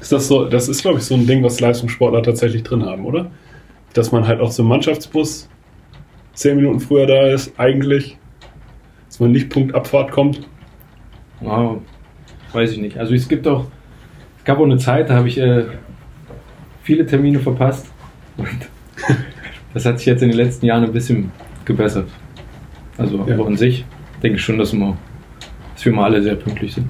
[0.00, 0.44] Ist das so?
[0.44, 3.30] Das ist, glaube ich, so ein Ding, was Leistungssportler tatsächlich drin haben, oder?
[3.94, 5.48] Dass man halt auch zum Mannschaftsbus
[6.34, 8.16] zehn Minuten früher da ist, eigentlich.
[9.06, 10.46] Dass man nicht Punkt Abfahrt kommt.
[11.40, 11.80] Wow.
[12.52, 12.96] Weiß ich nicht.
[12.98, 13.66] Also es gibt auch,
[14.38, 15.64] es gab auch eine Zeit, da habe ich äh,
[16.82, 17.86] viele Termine verpasst.
[18.36, 18.48] Und
[19.74, 21.32] das hat sich jetzt in den letzten Jahren ein bisschen
[21.64, 22.08] gebessert.
[22.96, 23.34] Also Ja.
[23.34, 23.84] aber an sich
[24.22, 24.96] denke ich schon, dass, wir,
[25.74, 26.88] dass wir mal alle sehr pünktlich sind.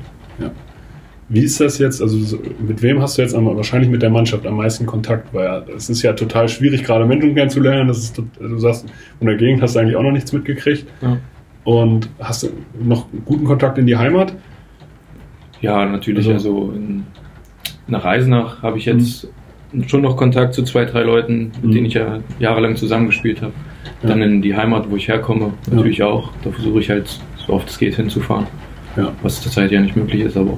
[1.31, 2.01] Wie ist das jetzt?
[2.01, 5.33] Also so- mit wem hast du jetzt am, wahrscheinlich mit der Mannschaft am meisten Kontakt?
[5.35, 7.89] Weil es ist ja total schwierig, gerade Menschen kennenzulernen.
[7.89, 8.87] Das ist, du sagst,
[9.19, 10.87] von der Gegend hast du eigentlich auch noch nichts mitgekriegt.
[11.03, 11.19] Ja.
[11.65, 12.49] Und hast du
[12.83, 14.33] noch guten Kontakt in die Heimat?
[15.61, 16.27] Ja, natürlich.
[16.31, 17.05] Also- Also, in,
[17.89, 19.29] nach Eisenach habe ich jetzt
[19.87, 21.71] schon noch Kontakt zu zwei, drei Leuten, mit Mhm.
[21.73, 23.53] denen ich ja jahrelang zusammengespielt habe.
[24.03, 24.25] Dann Ja.
[24.27, 25.75] in die Heimat, wo ich herkomme, Ja.
[25.77, 26.31] natürlich auch.
[26.45, 28.47] Da versuche ich halt so oft es geht hinzufahren.
[28.97, 29.13] Ja.
[29.23, 30.57] Was zurzeit ja nicht möglich ist, aber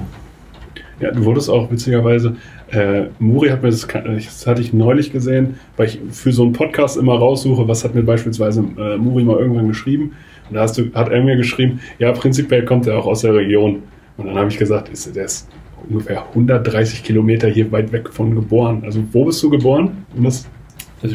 [1.01, 2.35] Ja, du wurdest auch witzigerweise,
[2.71, 6.53] äh, Muri hat mir das, das hatte ich neulich gesehen, weil ich für so einen
[6.53, 10.13] Podcast immer raussuche, was hat mir beispielsweise äh, Muri mal irgendwann geschrieben.
[10.49, 13.33] Und da hast du, hat er mir geschrieben, ja, prinzipiell kommt er auch aus der
[13.33, 13.83] Region.
[14.17, 15.49] Und dann habe ich gesagt, ist, der ist
[15.89, 18.83] ungefähr 130 Kilometer hier weit weg von geboren.
[18.85, 20.05] Also wo bist du geboren?
[20.23, 20.45] Also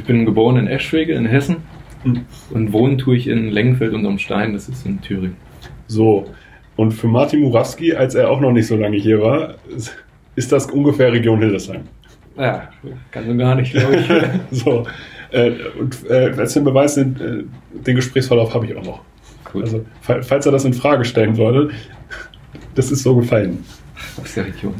[0.01, 1.57] ich bin geboren in Eschwege in Hessen
[2.05, 2.21] Mhm.
[2.53, 5.37] und wohnen tue ich in Lengenfeld unterm Stein, das ist in Thüringen.
[5.89, 6.27] so.
[6.77, 9.95] Und für Martin Murawski, als er auch noch nicht so lange hier war, ist-
[10.53, 11.83] das ungefähr Region Hildesheim.
[12.37, 12.69] Ja,
[13.11, 14.07] ganz und gar nicht, glaube ich.
[14.63, 14.85] So.
[15.33, 19.01] Äh, und äh, als den Beweis, den, äh, den Gesprächsverlauf habe ich auch noch.
[19.51, 21.75] Gut, Also, fa- falls er das in Frage stellen sollte,
[22.75, 23.65] das ist so gefallen.
[24.23, 24.75] aus der Region.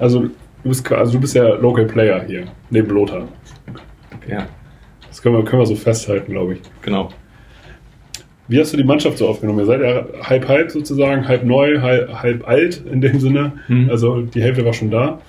[0.00, 0.30] Also, du
[0.64, 3.28] bist, also du bist ja Local Player hier, neben Lothar.
[4.28, 4.46] Ja,
[5.08, 6.60] Das können wir, können wir so festhalten, glaube ich.
[6.82, 7.10] genau.
[8.48, 9.58] Wie hast du die Mannschaft so aufgenommen?
[9.60, 13.52] Ihr seid ja halb-halb sozusagen, halb neu, halb, halb alt in dem Sinne.
[13.68, 13.90] Mhm.
[13.90, 15.20] Also die Hälfte war schon da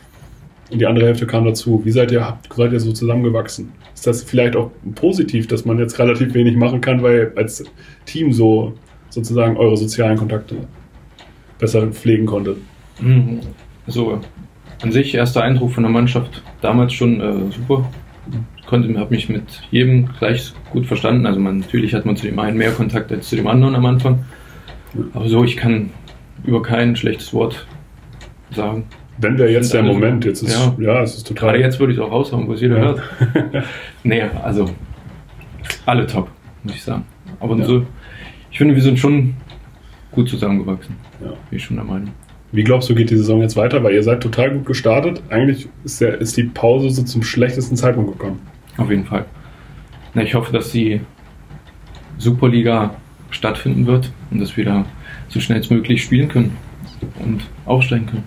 [0.69, 1.81] und die andere Hälfte kam dazu.
[1.83, 3.71] Wie seid ihr, seid ihr so zusammengewachsen?
[3.93, 7.63] Ist das vielleicht auch positiv, dass man jetzt relativ wenig machen kann, weil ihr als
[8.05, 8.73] Team so
[9.09, 10.55] sozusagen eure sozialen Kontakte
[11.57, 12.57] besser pflegen konntet?
[12.99, 13.39] Mhm.
[13.87, 14.21] Also
[14.81, 17.89] an sich erster Eindruck von der Mannschaft damals schon äh, super.
[18.67, 21.25] Konnte, habe mich mit jedem gleich gut verstanden.
[21.25, 23.85] Also man, natürlich hat man zu dem einen mehr Kontakt als zu dem anderen am
[23.85, 24.25] Anfang.
[25.13, 25.89] Aber so, ich kann
[26.45, 27.65] über kein schlechtes Wort
[28.51, 28.83] sagen.
[29.19, 31.01] Wenn wäre jetzt der Moment, jetzt ist ja, Ja.
[31.01, 31.51] es ist total.
[31.53, 32.83] Gerade jetzt würde ich es auch raushauen, wo es jeder Ja.
[32.83, 33.01] hört.
[34.03, 34.69] Nee, also
[35.85, 36.29] alle top,
[36.63, 37.03] muss ich sagen.
[37.39, 37.65] Aber Ja.
[37.65, 37.85] so,
[38.51, 39.33] ich finde, wir sind schon
[40.11, 40.95] gut zusammengewachsen.
[41.21, 41.29] Ja.
[41.49, 42.09] Bin ich schon der Meinung.
[42.51, 43.83] Wie glaubst du, geht die Saison jetzt weiter?
[43.83, 45.21] Weil ihr seid total gut gestartet.
[45.29, 48.39] Eigentlich ist, der, ist die Pause so zum schlechtesten Zeitpunkt gekommen.
[48.77, 49.25] Auf jeden Fall.
[50.13, 51.01] Na, ich hoffe, dass sie
[52.17, 52.95] Superliga
[53.29, 54.85] stattfinden wird und dass wir da
[55.27, 56.55] so schnellstmöglich spielen können
[57.19, 58.23] und aufsteigen können.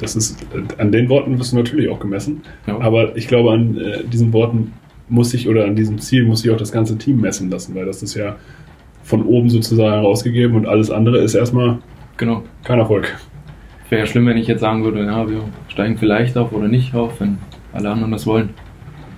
[0.00, 0.44] Das ist,
[0.78, 2.42] an den Worten wirst du natürlich auch gemessen.
[2.66, 2.80] Ja.
[2.80, 4.72] Aber ich glaube, an äh, diesen Worten
[5.08, 7.84] muss sich oder an diesem Ziel muss sich auch das ganze Team messen lassen, weil
[7.84, 8.36] das ist ja
[9.02, 11.78] von oben sozusagen herausgegeben und alles andere ist erstmal
[12.16, 12.44] Genau.
[12.62, 13.12] kein Erfolg.
[13.88, 16.94] Wäre ja schlimm, wenn ich jetzt sagen würde, ja, wir steigen vielleicht auf oder nicht
[16.94, 17.38] auf, wenn
[17.72, 18.50] alle anderen das wollen.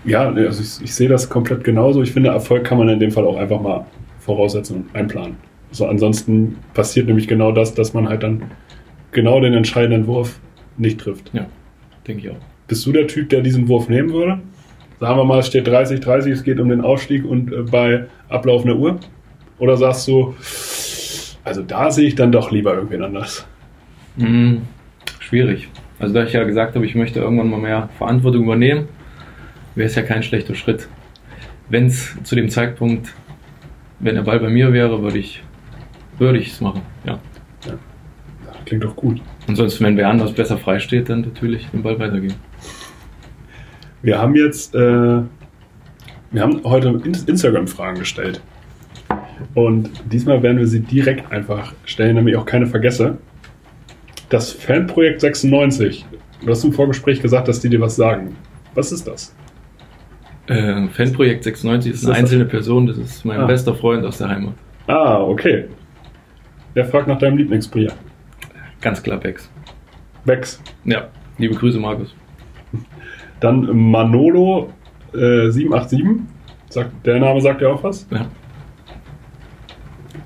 [0.07, 2.03] Ja, also ich, ich sehe das komplett genauso.
[2.03, 3.87] Ich finde, Erfolg kann man in dem Fall auch einfach mal
[4.21, 5.37] voraussetzen und einplanen.
[5.73, 8.43] So, ansonsten passiert nämlich genau das, dass man halt dann
[9.11, 10.39] genau den entscheidenden Wurf
[10.79, 11.31] nicht trifft.
[11.35, 11.47] Ja,
[12.07, 12.41] denke ich auch.
[12.69, 14.41] Bist du der Typ, der diesen Wurf nehmen würde?
[15.01, 18.07] Sagen wir mal, es steht 30, 30, es geht um den Aufstieg und äh, bei
[18.29, 18.99] ablaufender Uhr?
[19.59, 20.35] Oder sagst du,
[21.45, 23.47] also da sehe ich dann doch lieber irgendwen anders?
[24.19, 24.63] Hm,
[25.19, 25.69] schwierig.
[25.99, 28.89] Also da ich ja gesagt habe, ich möchte irgendwann mal mehr Verantwortung übernehmen,
[29.77, 30.89] wäre es ja kein schlechter Schritt.
[31.69, 33.15] Wenn es zu dem Zeitpunkt,
[34.01, 35.43] wenn der Ball bei mir wäre, würde ich
[36.19, 37.19] würde ich es machen, ja.
[38.65, 39.21] Klingt doch gut.
[39.47, 42.35] Ansonsten, wenn wer anders besser frei steht, dann natürlich den Ball weitergeben.
[44.03, 48.41] Wir haben jetzt, äh, wir haben heute In- Instagram-Fragen gestellt.
[49.55, 53.19] Und diesmal werden wir sie direkt einfach stellen, damit ich auch keine vergesse.
[54.31, 56.05] Das Fanprojekt 96.
[56.45, 58.35] Du hast im Vorgespräch gesagt, dass die dir was sagen.
[58.75, 59.35] Was ist das?
[60.49, 63.47] Äh, Fanprojekt 96 ist Ist eine einzelne Person, das ist mein Ah.
[63.47, 64.55] bester Freund aus der Heimat.
[64.87, 65.65] Ah, okay.
[66.75, 67.93] Der fragt nach deinem Lieblingsbier.
[68.81, 69.51] Ganz klar Bex.
[70.25, 70.63] Wex.
[70.85, 72.15] Ja, liebe Grüße, Markus.
[73.41, 74.71] Dann Manolo
[75.15, 76.05] äh, 787.
[76.69, 78.07] Sagt, der Name sagt dir auch was?
[78.11, 78.27] Ja.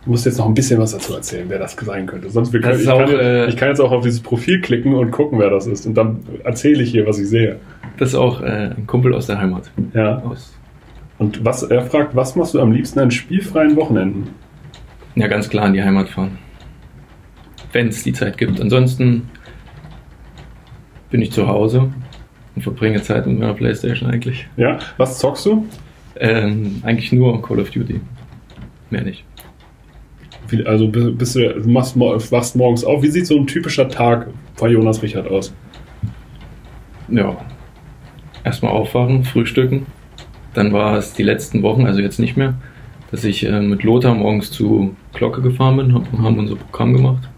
[0.05, 2.31] Du musst jetzt noch ein bisschen was dazu erzählen, wer das sein könnte.
[2.31, 4.61] Sonst wir können, ich, kann, auch, jetzt- äh, ich kann jetzt auch auf dieses Profil
[4.61, 5.87] klicken und gucken, wer das ist.
[5.87, 7.57] Und dann erzähle ich hier, was ich sehe.
[8.01, 9.71] Das ist auch äh, ein Kumpel aus der Heimat.
[9.93, 10.21] Ja.
[10.21, 10.59] Aus,
[11.19, 14.31] Und was er fragt, was machst du am liebsten an spielfreien Wochenenden?
[15.17, 16.39] ja, ganz klar in die Heimat fahren.
[17.73, 18.59] Wenn es die Zeit gibt.
[18.59, 19.29] Ansonsten
[21.11, 21.93] bin ich zu Hause
[22.57, 24.49] und verbringe Zeit mit meiner Playstation eigentlich.
[24.57, 24.79] Ja.
[24.97, 25.67] Was zockst du?
[26.17, 28.01] Ähm, eigentlich nur Call of Duty.
[28.89, 29.25] Mehr nicht.
[30.65, 33.03] Also bist du, machst, wachst morgens auf.
[33.03, 35.53] Wie sieht so ein typischer Tag von Jonas Richard aus?
[37.09, 37.37] Ja.
[38.45, 39.87] Erstmal aufwachen, frühstücken.
[40.55, 42.55] Dann war es die letzten Wochen, also jetzt nicht mehr,
[43.11, 47.29] dass ich äh, mit Lothar morgens zu Glocke gefahren bin, hab, haben unser Programm gemacht.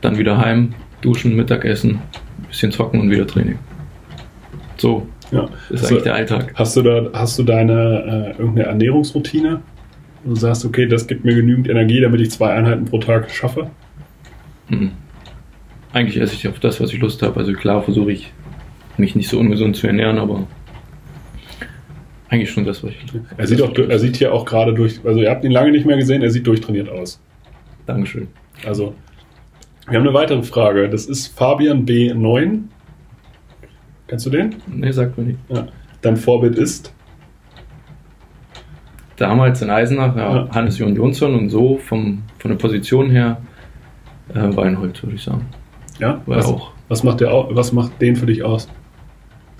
[0.00, 1.90] Dann wieder heim, duschen, Mittagessen,
[2.38, 3.58] ein bisschen zocken und wieder Training.
[4.78, 5.44] So Ja.
[5.70, 6.52] ist Hast eigentlich der Alltag.
[6.54, 9.60] hast du da hast du deine äh, irgendeine Ernährungsroutine?
[10.24, 13.30] wo Du sagst, okay, das gibt mir genügend Energie, damit ich zwei Einheiten pro Tag
[13.30, 13.70] schaffe.
[14.68, 14.92] Mhm.
[15.92, 17.38] Eigentlich esse ich auf das, was ich Lust habe.
[17.40, 18.32] Also klar versuche ich,
[18.98, 20.46] mich nicht so ungesund zu ernähren, aber
[22.28, 23.04] eigentlich schon das, was ich.
[23.36, 25.84] Er sieht, auch, er sieht hier auch gerade durch, also ihr habt ihn lange nicht
[25.86, 27.20] mehr gesehen, er sieht durchtrainiert aus.
[27.86, 28.28] Dankeschön.
[28.66, 28.94] Also,
[29.88, 30.88] wir haben eine weitere Frage.
[30.88, 32.60] Das ist Fabian B9.
[34.06, 34.56] Kennst du den?
[34.66, 35.38] Nee, sagt mir nicht.
[35.48, 35.66] Ja.
[36.00, 36.92] Dein Vorbild ist?
[39.16, 40.48] damals in Eisenach, ja, Ja.
[40.50, 43.40] Hannes Jon Jonsson und so vom, von der Position her
[44.34, 45.46] äh, Weinhold, würde ich sagen.
[46.00, 46.20] Ja.
[46.26, 46.72] War Was, auch.
[46.88, 48.68] was, macht der, was macht den für dich aus?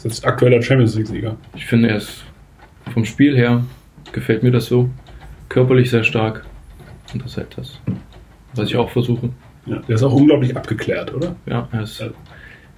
[0.03, 1.37] Das ist jetzt aktueller Champions League-Sieger.
[1.55, 2.25] Ich finde, er ist
[2.93, 3.63] vom Spiel her,
[4.13, 4.91] gefällt mir das so,
[5.49, 6.45] körperlich sehr stark
[7.13, 7.79] und das ist halt das,
[8.55, 9.29] was ich auch versuche.
[9.67, 9.77] Ja.
[9.87, 11.37] Der ist auch unglaublich abgeklärt, oder?
[11.47, 12.05] Ja, er ist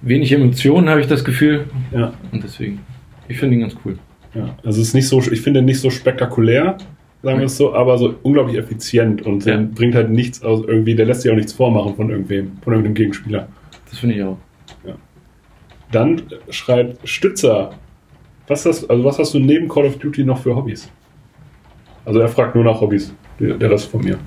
[0.01, 2.13] wenig Emotionen, habe ich das Gefühl Ja.
[2.31, 2.79] und deswegen,
[3.27, 3.97] ich finde ihn ganz cool.
[4.35, 4.55] ja.
[4.63, 6.77] Also es ist nicht so, ich finde ihn nicht so spektakulär,
[7.23, 9.59] sagen wir es so, aber so unglaublich effizient und Ja.
[9.73, 12.93] bringt halt nichts aus irgendwie, der lässt sich auch nichts vormachen von irgendwem, von irgendeinem
[12.93, 13.47] Gegenspieler.
[13.89, 14.37] Das finde ich auch.
[15.91, 17.71] Dann schreibt Stützer,
[18.47, 20.89] was hast, also was hast du neben Call of Duty noch für Hobbys?
[22.05, 24.17] Also er fragt nur nach Hobbys, der, der Rest von mir.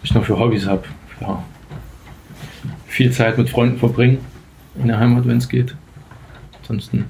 [0.00, 0.84] Was ich noch für Hobbys habe.
[1.20, 1.42] Ja.
[2.86, 4.18] Viel Zeit mit Freunden verbringen
[4.80, 5.74] in der Heimat, wenn es geht.
[6.60, 7.06] Ansonsten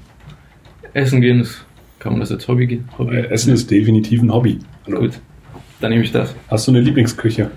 [0.93, 1.65] essen gehen, ist,
[1.99, 2.89] kann man das als Hobby gehen?
[2.97, 3.15] Hobby?
[3.15, 4.59] Äh, Essen ist definitiv ein Hobby.
[4.85, 5.01] Hallo.
[5.01, 5.19] Gut,
[5.79, 6.35] dann nehme ich das.
[6.49, 7.51] Hast du eine Lieblingsküche?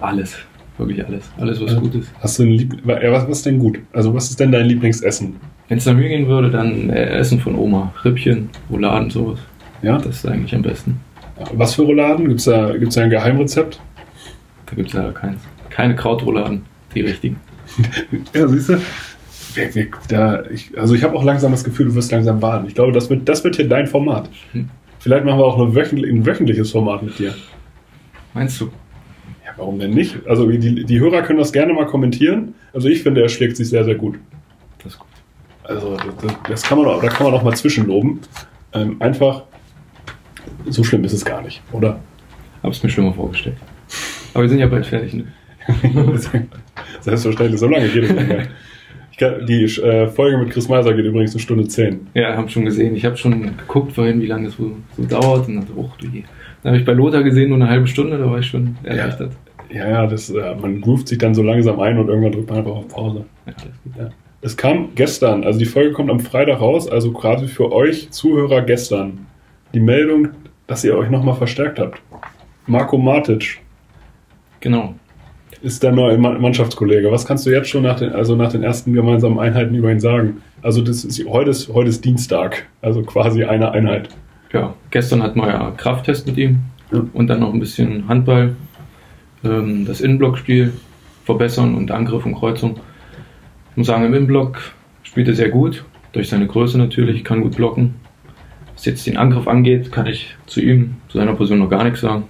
[0.00, 0.38] Alles.
[0.78, 1.30] Wirklich alles.
[1.38, 1.80] Alles, was Ja.
[1.80, 2.10] gut ist.
[2.20, 3.78] Hast du eine Lieb äh, was, was ist denn gut?
[3.92, 5.36] Also was ist denn dein Lieblingsessen?
[5.68, 7.92] Wenn es nach mir gehen würde, dann äh, Essen von Oma.
[8.04, 9.38] Rippchen, Rouladen, sowas.
[9.82, 9.98] Ja?
[9.98, 11.00] Das ist eigentlich am besten.
[11.52, 12.26] Was für Rouladen?
[12.28, 13.80] Gibt es da, gibt's da ein Geheimrezept?
[14.66, 15.40] Da gibt es ja keins.
[15.70, 16.62] Keine Krautrouladen,
[16.94, 17.36] die richtigen.
[18.34, 18.78] Ja, siehst du?
[20.08, 22.66] Da, ich, also ich habe auch langsam das Gefühl, du wirst langsam baden.
[22.68, 24.28] Ich glaube, das wird, das wird hier dein Format.
[24.52, 24.68] Hm.
[25.00, 27.34] Vielleicht machen wir auch eine wöchentlich, ein wöchentliches Format mit dir.
[28.34, 28.70] Meinst du?
[29.58, 30.16] Warum denn nicht?
[30.26, 32.54] Also die, die Hörer können das gerne mal kommentieren.
[32.72, 34.18] Also ich finde, er schlägt sich sehr, sehr gut.
[34.82, 35.08] Das ist gut.
[35.64, 38.20] Also das, das kann man auch, da kann man auch mal zwischenloben.
[38.72, 39.42] Ähm, einfach,
[40.66, 41.98] so schlimm ist es gar nicht, oder?
[42.62, 43.56] Hab's mir schlimmer vorgestellt.
[44.32, 45.24] Aber wir sind ja bald fertig, ne?
[47.00, 48.46] Selbstverständlich, so lange geht es nicht mehr.
[49.18, 52.06] Kann, die äh, Folge mit Chris Meiser geht übrigens eine Stunde zehn.
[52.14, 52.94] Ja, haben schon gesehen.
[52.94, 55.48] Ich habe schon geguckt vorhin, wie lange das so, so dauert.
[55.48, 56.22] Und dachte, oh du je.
[56.62, 59.32] Dann habe ich bei Lothar gesehen, nur eine halbe Stunde, da war ich schon erleichtert.
[59.70, 62.58] Ja, ja, das, äh, man groovt sich dann so langsam ein und irgendwann drückt man
[62.58, 63.24] einfach auf Pause.
[63.98, 64.08] Ja.
[64.40, 68.62] Es kam gestern, also die Folge kommt am Freitag raus, also quasi für euch Zuhörer
[68.62, 69.26] gestern,
[69.74, 70.28] die Meldung,
[70.66, 72.00] dass ihr euch nochmal verstärkt habt.
[72.66, 73.60] Marco Matic
[74.60, 74.94] Genau.
[75.62, 77.10] ist der neue Ma- Mannschaftskollege.
[77.10, 80.00] Was kannst du jetzt schon nach den, also nach den ersten gemeinsamen Einheiten über ihn
[80.00, 80.40] sagen?
[80.62, 84.08] Also das ist, heute, ist, heute ist Dienstag, also quasi eine Einheit.
[84.52, 86.58] Ja, gestern hatten wir ja Krafttest mit ihm
[86.92, 87.02] Ja.
[87.12, 88.54] und dann noch ein bisschen Handball,
[89.44, 90.72] ähm, das Innenblockspiel
[91.24, 92.80] verbessern und Angriff und Kreuzung.
[93.70, 94.58] Ich muss sagen, im Innenblock
[95.02, 97.94] spielt er sehr gut, durch seine Größe natürlich, kann gut blocken.
[98.74, 102.00] Was jetzt den Angriff angeht, kann ich zu ihm, zu seiner Person noch gar nichts
[102.00, 102.24] sagen.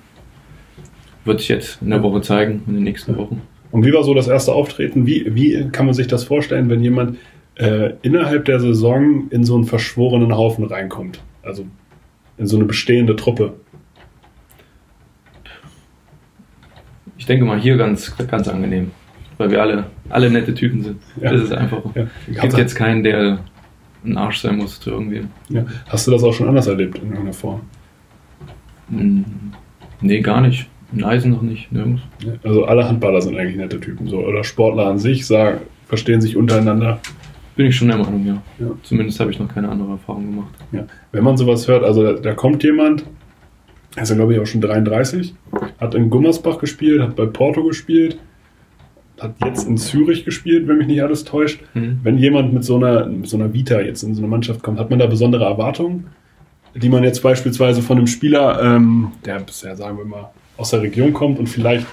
[1.24, 3.42] Wird sich jetzt in der Woche zeigen, in den nächsten Wochen.
[3.70, 5.06] Und wie war so das erste Auftreten?
[5.06, 7.18] Wie, wie kann man sich das vorstellen, wenn jemand
[7.56, 11.20] äh, innerhalb der Saison in so einen verschworenen Haufen reinkommt?
[11.42, 11.66] Also
[12.38, 13.54] in so eine bestehende Truppe.
[17.28, 18.90] Denke mal hier ganz, ganz angenehm,
[19.36, 21.00] weil wir alle, alle nette Typen sind.
[21.20, 21.32] Ja.
[21.32, 21.82] Das ist einfach.
[21.94, 22.06] Ja.
[22.32, 23.38] Es gibt jetzt keinen, der
[24.04, 25.28] ein Arsch sein muss zu irgendwem.
[25.48, 25.64] Ja.
[25.88, 27.60] Hast du das auch schon anders erlebt in irgendeiner Form?
[28.90, 29.24] Hm,
[30.00, 30.68] Nee, gar nicht.
[30.92, 32.02] In Eisen noch nicht, nirgends.
[32.44, 34.08] Also alle Handballer sind eigentlich nette Typen.
[34.08, 34.18] So.
[34.18, 37.00] Oder Sportler an sich sagen, verstehen sich untereinander.
[37.56, 38.40] Bin ich schon der Meinung, ja.
[38.58, 38.70] Ja.
[38.84, 40.54] Zumindest habe ich noch keine andere Erfahrung gemacht.
[40.72, 40.86] Ja.
[41.12, 43.04] Wenn man sowas hört, also da, da kommt jemand,
[43.98, 45.34] er ist ja glaube ich auch schon 33,
[45.80, 48.18] hat in Gummersbach gespielt, hat bei Porto gespielt,
[49.18, 51.60] hat jetzt in Zürich gespielt, wenn mich nicht alles täuscht.
[51.74, 51.98] Mhm.
[52.04, 54.78] Wenn jemand mit so einer, mit so einer Vita jetzt in so eine Mannschaft kommt,
[54.78, 56.06] hat man da besondere Erwartungen,
[56.76, 60.82] die man jetzt beispielsweise von einem Spieler, ähm, der bisher, sagen wir mal, aus der
[60.82, 61.86] Region kommt und vielleicht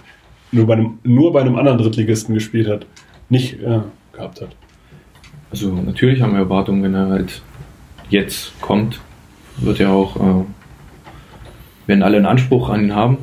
[0.51, 2.85] nur bei einem, nur bei einem anderen Drittligisten gespielt hat,
[3.29, 3.79] nicht äh,
[4.13, 4.49] gehabt hat.
[5.49, 7.41] Also natürlich haben wir Erwartungen, wenn er halt
[8.09, 8.99] jetzt kommt,
[9.57, 10.43] wird ja auch, äh,
[11.87, 13.17] werden alle einen Anspruch an ihn haben.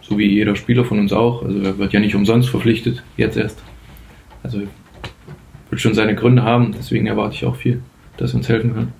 [0.00, 1.44] So wie jeder Spieler von uns auch.
[1.44, 3.62] Also er wird ja nicht umsonst verpflichtet, jetzt erst.
[4.42, 4.62] Also
[5.70, 7.80] wird schon seine Gründe haben, deswegen erwarte ich auch viel,
[8.16, 8.92] dass er uns helfen kann.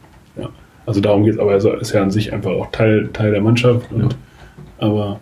[0.86, 3.40] Also darum geht es, aber er ist ja an sich einfach auch Teil, Teil der
[3.40, 3.92] Mannschaft.
[3.92, 4.16] Und,
[4.78, 5.20] Aber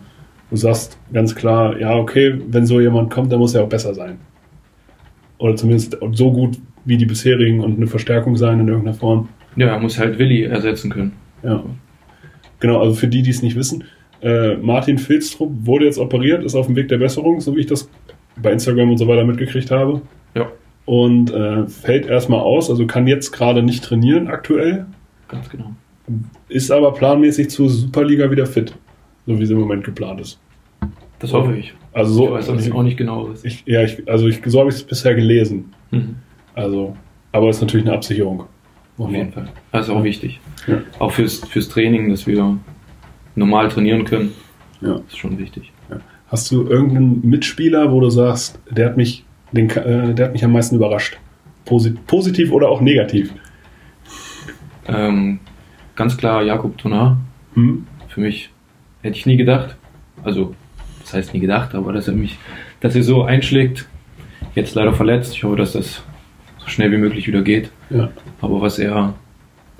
[0.49, 3.93] du sagst ganz klar, ja, okay, wenn so jemand kommt, dann muss er auch besser
[3.93, 4.17] sein.
[5.37, 9.29] Oder zumindest so gut wie die bisherigen und eine Verstärkung sein in irgendeiner Form.
[9.55, 11.13] Ja, er muss halt Willi ersetzen können.
[11.43, 11.63] Ja.
[12.61, 13.83] Genau, also für die, die es nicht wissen,
[14.21, 17.65] äh, Martin Filstrup wurde jetzt operiert, ist auf dem Weg der Besserung, so wie ich
[17.65, 17.89] das
[18.41, 20.01] bei Instagram und so weiter mitgekriegt habe.
[20.35, 20.47] Ja,
[20.85, 24.85] Und äh, fällt erstmal aus, also kann jetzt gerade nicht trainieren aktuell,
[25.27, 25.71] ganz genau.
[26.47, 28.75] ist aber planmäßig zur Superliga wieder fit,
[29.25, 30.39] so wie sie im Moment geplant ist.
[31.19, 31.73] Das hoffe ich.
[31.93, 33.43] Also so, ich weiß auch nicht, auch nicht genau was.
[33.43, 35.73] ich, ja, ich, also ich, so habe ich es bisher gelesen.
[35.91, 36.15] Mhm.
[36.53, 36.95] Also,
[37.31, 38.45] aber es ist natürlich eine Absicherung.
[39.05, 39.47] Auf jeden Fall.
[39.71, 40.39] Das ist auch wichtig.
[40.67, 40.77] Ja.
[40.99, 42.57] Auch fürs, fürs Training, dass wir
[43.35, 44.31] normal trainieren können,
[44.81, 44.95] Ja.
[45.07, 45.71] ist schon wichtig.
[46.27, 50.45] Hast du irgendeinen Mitspieler, wo du sagst, der hat mich, den, äh, der hat mich
[50.45, 51.17] am meisten überrascht?
[51.65, 53.33] Posi positiv oder auch negativ?
[54.87, 55.39] Ähm,
[55.95, 57.17] ganz klar Jakob Tonar.
[57.55, 57.85] Hm?
[58.07, 58.49] Für mich
[59.01, 59.75] hätte ich nie gedacht.
[60.23, 60.55] Also,
[61.01, 62.37] das heißt nie gedacht, aber dass er mich,
[62.79, 63.87] dass er so einschlägt.
[64.55, 65.33] Jetzt leider verletzt.
[65.33, 66.03] Ich hoffe, dass das
[66.61, 67.69] so schnell wie möglich wieder geht.
[67.89, 68.09] Ja.
[68.41, 69.13] Aber was er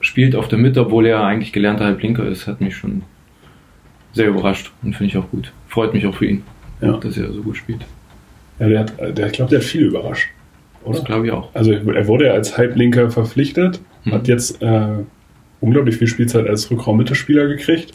[0.01, 3.03] spielt auf der Mitte, obwohl er eigentlich gelernter Halblinker ist, hat mich schon
[4.13, 5.53] sehr überrascht und finde ich auch gut.
[5.67, 6.43] Freut mich auch für ihn,
[6.81, 6.97] Ja.
[6.97, 7.81] dass er so gut spielt.
[8.59, 10.27] ja der hat, der, ich glaube, der hat viel überrascht.
[10.85, 11.03] Das Oder?
[11.05, 11.53] glaube ich auch.
[11.53, 14.11] Also er wurde ja als Halblinker verpflichtet, Mhm.
[14.13, 14.87] hat jetzt äh,
[15.59, 17.91] unglaublich viel Spielzeit als Rückraum-Mittelspieler gekriegt.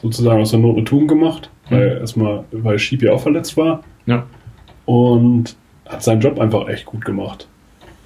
[0.00, 3.82] Sozusagen aus der Not eine Tugend gemacht, weil erstmal, weil Schieb ja auch verletzt war.
[4.06, 4.24] Ja.
[4.86, 7.48] Und hat seinen Job einfach echt gut gemacht.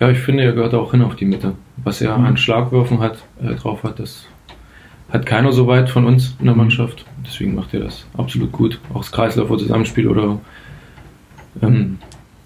[0.01, 1.53] Ja, ich finde, er gehört auch hin auf die Mitte.
[1.85, 2.25] Was er Mhm.
[2.25, 4.27] an Schlagwürfen hat, äh, drauf hat, das
[5.11, 6.61] hat keiner so weit von uns in der Mhm.
[6.61, 7.05] Mannschaft.
[7.27, 8.81] Deswegen macht er das absolut gut.
[8.95, 10.39] Auch das Kreislauf oder Zusammenspiel oder
[11.63, 11.99] ähm,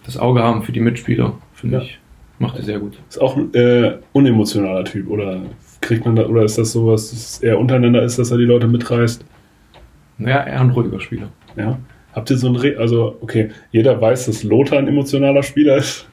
[0.04, 1.82] das Auge haben für die Mitspieler, finde Ja.
[1.82, 1.98] ich,
[2.38, 2.98] macht er sehr gut.
[3.08, 5.42] Ist auch ein äh, unemotionaler Typ, oder
[5.80, 8.66] kriegt man da, oder ist das sowas, dass eher untereinander ist, dass er die Leute
[8.66, 9.24] mitreißt?
[10.18, 11.28] Naja, eher ein ruhiger Spieler.
[11.56, 11.78] Ja.
[12.14, 16.06] Habt ihr so ein, Re also, okay, jeder weiß, dass Lothar ein emotionaler Spieler ist.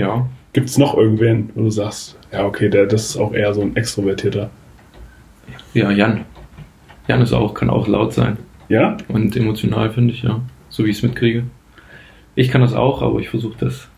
[0.00, 3.54] Ja, Gibt es noch irgendwen, wo du sagst, ja, okay, der, das ist auch eher
[3.54, 4.50] so ein Extrovertierter?
[5.74, 6.24] ja, Jan.
[7.06, 8.36] Jan ist auch, kann auch laut sein
[8.68, 8.96] Ja?
[9.08, 10.40] und emotional, finde ich, ja.
[10.68, 11.44] So wie ich es mitkriege.
[12.34, 13.88] Ich kann das auch, aber ich versuche das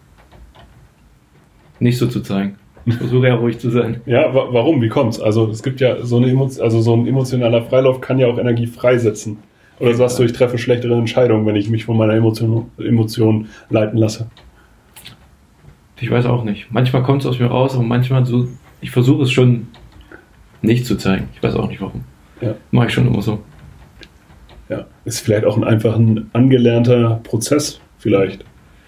[1.78, 2.56] nicht so zu zeigen.
[2.84, 4.00] Ich versuche ja ruhig zu sein.
[4.06, 4.82] Ja, wa warum?
[4.82, 5.20] Wie kommt's?
[5.20, 8.38] Also es gibt ja so eine Emo also so ein emotionaler Freilauf kann ja auch
[8.38, 9.38] Energie freisetzen.
[9.78, 13.98] Oder sagst du, ich treffe schlechtere Entscheidungen, wenn ich mich von meiner Emotion, Emotion leiten
[13.98, 14.28] lasse?
[16.02, 16.66] Ich weiß auch nicht.
[16.72, 18.48] Manchmal kommt es aus mir raus, aber manchmal so,
[18.80, 19.68] ich versuche es schon
[20.60, 21.28] nicht zu zeigen.
[21.32, 22.02] Ich weiß auch nicht warum.
[22.40, 22.56] Ja.
[22.72, 23.40] Mache ich schon immer so.
[24.68, 28.44] Ja, ist vielleicht auch ein einfach ein angelernter Prozess, vielleicht,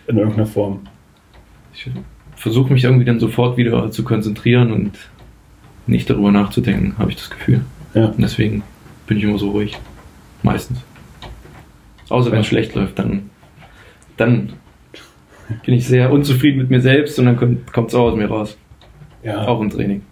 [0.09, 0.81] in irgendeiner Form.
[1.73, 1.89] Ich
[2.35, 4.99] versuche mich irgendwie dann sofort wieder zu konzentrieren und
[5.87, 7.65] nicht darüber nachzudenken, habe ich das Gefühl.
[7.95, 8.07] Ja.
[8.07, 8.65] Und deswegen
[9.07, 9.79] bin ich immer so ruhig.
[10.43, 10.81] Meistens.
[12.09, 13.31] Außer wenn es schlecht läuft, dann,
[14.17, 14.55] dann
[15.65, 17.37] bin ich sehr unzufrieden mit mir selbst und dann
[17.73, 18.57] kommt es auch aus mir raus.
[19.23, 20.03] Ja, Auch im Training.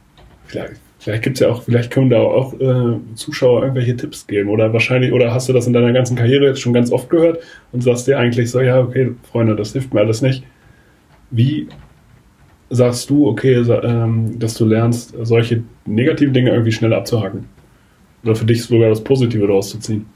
[0.46, 4.48] vielleicht, vielleicht gibt's ja auch, vielleicht können da auch äh, Zuschauer irgendwelche Tipps geben.
[4.48, 7.38] Oder wahrscheinlich, oder hast du das in deiner ganzen Karriere jetzt schon ganz oft gehört
[7.72, 10.44] und sagst dir eigentlich so, ja, okay, Freunde, das hilft mir alles nicht.
[11.30, 11.68] Wie
[12.70, 17.44] sagst du, okay, ähm, dass du lernst, solche negativen Dinge irgendwie schnell abzuhaken?
[18.24, 20.06] Oder für dich sogar das Positive daraus zu ziehen?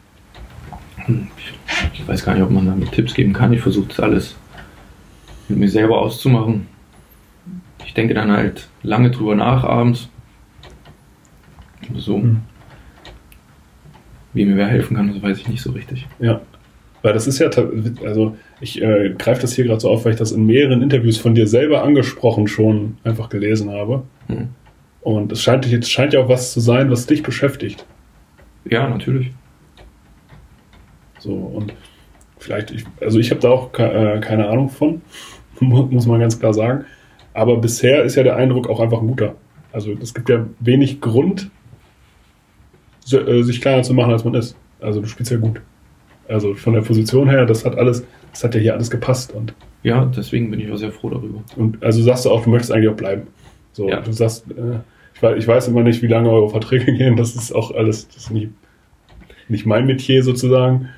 [1.09, 3.53] Ich, ich weiß gar nicht, ob man damit Tipps geben kann.
[3.53, 4.37] Ich versuche das alles
[5.49, 6.67] mit mir selber auszumachen.
[7.85, 10.09] Ich denke dann halt lange drüber nach abends.
[11.95, 12.41] So, Hm.
[14.33, 16.07] wie mir wer helfen kann, das weiß ich nicht so richtig.
[16.19, 16.41] Ja.
[17.03, 17.49] Weil das ist ja,
[18.05, 21.19] also ich äh, greife das hier gerade so auf, weil ich das in mehreren Interviews
[21.19, 24.03] von dir selber angesprochen schon einfach gelesen habe.
[24.27, 24.49] Hm.
[25.03, 27.87] Und es scheint, es scheint ja auch was zu sein, was dich beschäftigt.
[28.65, 29.31] Ja, natürlich.
[31.21, 31.73] So, und
[32.39, 35.01] vielleicht, ich, also ich habe da auch ke äh, keine Ahnung von,
[35.61, 36.85] mu- muss man ganz klar sagen.
[37.35, 39.35] Aber bisher ist ja der Eindruck auch einfach ein guter.
[39.73, 41.51] Also es gibt ja wenig Grund,
[43.01, 44.57] so, äh, sich kleiner zu machen, als man ist.
[44.81, 45.61] Also du spielst ja gut.
[46.29, 49.33] Also von der Position her, das hat alles, das hat ja hier alles gepasst.
[49.33, 51.43] Und, Ja, deswegen bin ich auch sehr froh darüber.
[51.57, 53.29] und also sagst du auch, du möchtest eigentlich auch bleiben.
[53.73, 54.01] So, Ja.
[54.01, 54.81] du sagst, äh,
[55.15, 57.17] ich, weiß, ich weiß immer nicht, wie lange eure Verträge gehen.
[57.17, 58.51] Das ist auch alles, das ist nicht,
[59.49, 60.89] nicht mein Metier sozusagen.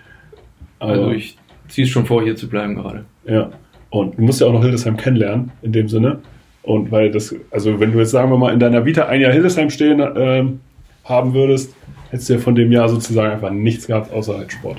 [0.79, 1.37] Aber- Also ich
[1.69, 3.05] ziehe es schon vor, hier zu bleiben gerade.
[3.27, 3.51] Ja.
[3.91, 6.19] Und du musst ja auch noch Hildesheim kennenlernen, in dem Sinne.
[6.63, 9.33] Und weil das, also wenn du jetzt sagen wir mal in deiner Vita ein Jahr
[9.33, 10.61] Hildesheim stehen ähm,
[11.05, 11.75] haben würdest,
[12.11, 14.79] hättest du ja von dem Jahr sozusagen einfach nichts gehabt außer halt Sport.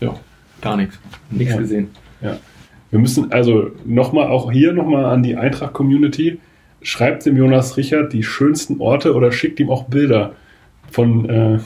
[0.00, 0.14] Ja,
[0.62, 0.98] gar nichts.
[1.30, 1.60] Nichts Ja.
[1.60, 1.88] gesehen.
[2.22, 2.38] Ja.
[2.90, 6.38] Wir müssen also nochmal, auch hier nochmal an die Eintracht-Community,
[6.80, 10.32] schreibt dem Jonas Richard die schönsten Orte oder schickt ihm auch Bilder
[10.90, 11.58] von, äh,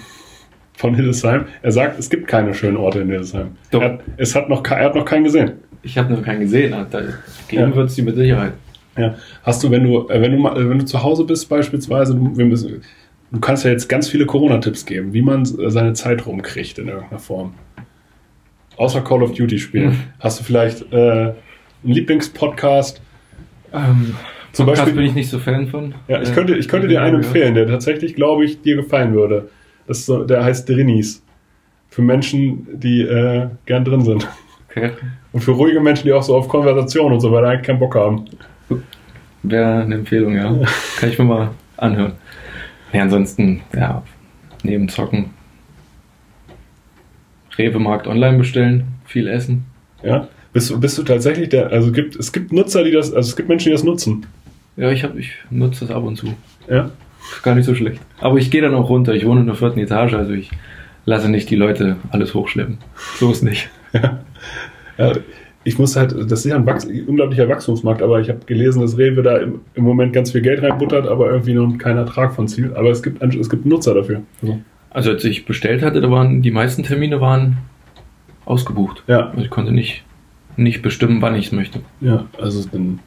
[0.81, 1.45] von Hildesheim.
[1.63, 3.49] Er sagt, es gibt keine schönen Orte in Hildesheim.
[3.71, 3.83] Doch.
[3.83, 5.53] Er, hat- es hat noch, er hat noch keinen gesehen.
[5.83, 6.75] Ich habe noch keinen gesehen.
[6.91, 7.01] Da
[7.49, 7.77] geben Ja.
[7.77, 8.53] wird es die mit Sicherheit.
[8.99, 9.15] Ja.
[9.43, 12.15] Hast du, wenn du, äh, wenn du mal, äh, wenn du zu Hause bist beispielsweise,
[12.15, 12.83] du, müssen,
[13.31, 16.89] du kannst ja jetzt ganz viele Corona-Tipps geben, wie man äh, seine Zeit rumkriegt in
[16.89, 17.55] irgendeiner Form.
[18.77, 19.91] Außer Call of Duty spielen.
[19.91, 19.97] Mhm.
[20.19, 21.35] Hast du vielleicht äh, einen
[21.85, 23.01] Lieblingspodcast?
[23.73, 24.15] Ähm,
[24.53, 25.95] Zum Podcast Beispiel- bin ich nicht so Fan von.
[26.09, 29.51] Ja, ich könnte, ich könnte dir einen empfehlen, der tatsächlich, glaube ich, dir gefallen würde.
[29.91, 31.21] Das so, der heißt Drinis.
[31.89, 34.29] Für Menschen, die äh, gern drin sind.
[34.71, 34.93] Okay.
[35.33, 37.97] Und für ruhige Menschen, die auch so auf Konversation und so weiter eigentlich keinen Bock
[37.97, 38.25] haben.
[39.43, 40.57] Wäre eine Empfehlung, ja.
[41.01, 42.13] Kann ich mir mal anhören.
[42.93, 44.05] Ja, ansonsten, ja,
[44.63, 45.31] neben Zocken.
[47.59, 49.65] Rewe Markt online bestellen, viel essen.
[50.05, 50.29] Ja?
[50.53, 53.35] Bist, du- bist du tatsächlich der, also gibt, es gibt Nutzer, die das, also es
[53.37, 54.25] gibt Menschen, die das nutzen.
[54.77, 56.33] Ja, ich, hab, ich nutze das ab und zu.
[56.69, 56.91] Ja?
[57.43, 58.01] Gar nicht so schlecht.
[58.21, 59.15] Aber ich gehe dann auch runter.
[59.15, 60.51] Ich wohne in der vierten Etage, also ich
[61.07, 62.79] lasse nicht die Leute alles hochschleppen.
[63.19, 63.69] So ist nicht.
[64.99, 65.13] ja.
[65.63, 68.97] Ich muss halt, das ist ja ein Wachs unglaublicher Wachstumsmarkt, aber ich habe gelesen, dass
[68.97, 72.49] Rewe da im, im Moment ganz viel Geld reinbuttert, aber irgendwie noch keinen Ertrag von
[72.49, 72.73] Ziel.
[72.75, 74.23] Aber es gibt, es gibt Nutzer dafür.
[74.43, 77.59] Also, Also als ich bestellt hatte, da waren die meisten Termine waren
[78.47, 79.05] ausgebucht.
[79.07, 80.03] ja, Also ich konnte nicht,
[80.57, 81.81] nicht bestimmen, wann ich es möchte.
[82.01, 82.99] ja, also in,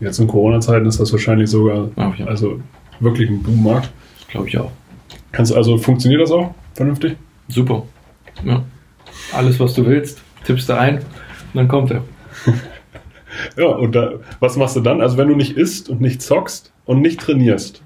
[0.00, 2.60] jetzt in Corona-Zeiten ist das wahrscheinlich sogar, Ach ja, also
[3.00, 3.90] wirklich ein Boommarkt.
[4.28, 4.70] glaube ich auch.
[5.32, 7.16] Kannst du, also funktioniert das auch vernünftig?
[7.48, 7.84] Super.
[8.44, 8.64] Ja.
[9.32, 11.04] Alles, was du willst, tippst du ein und
[11.54, 12.04] dann kommt er.
[13.56, 15.00] Ja, und da, was machst du dann?
[15.00, 17.82] Also wenn du nicht isst und nicht zockst und nicht trainierst.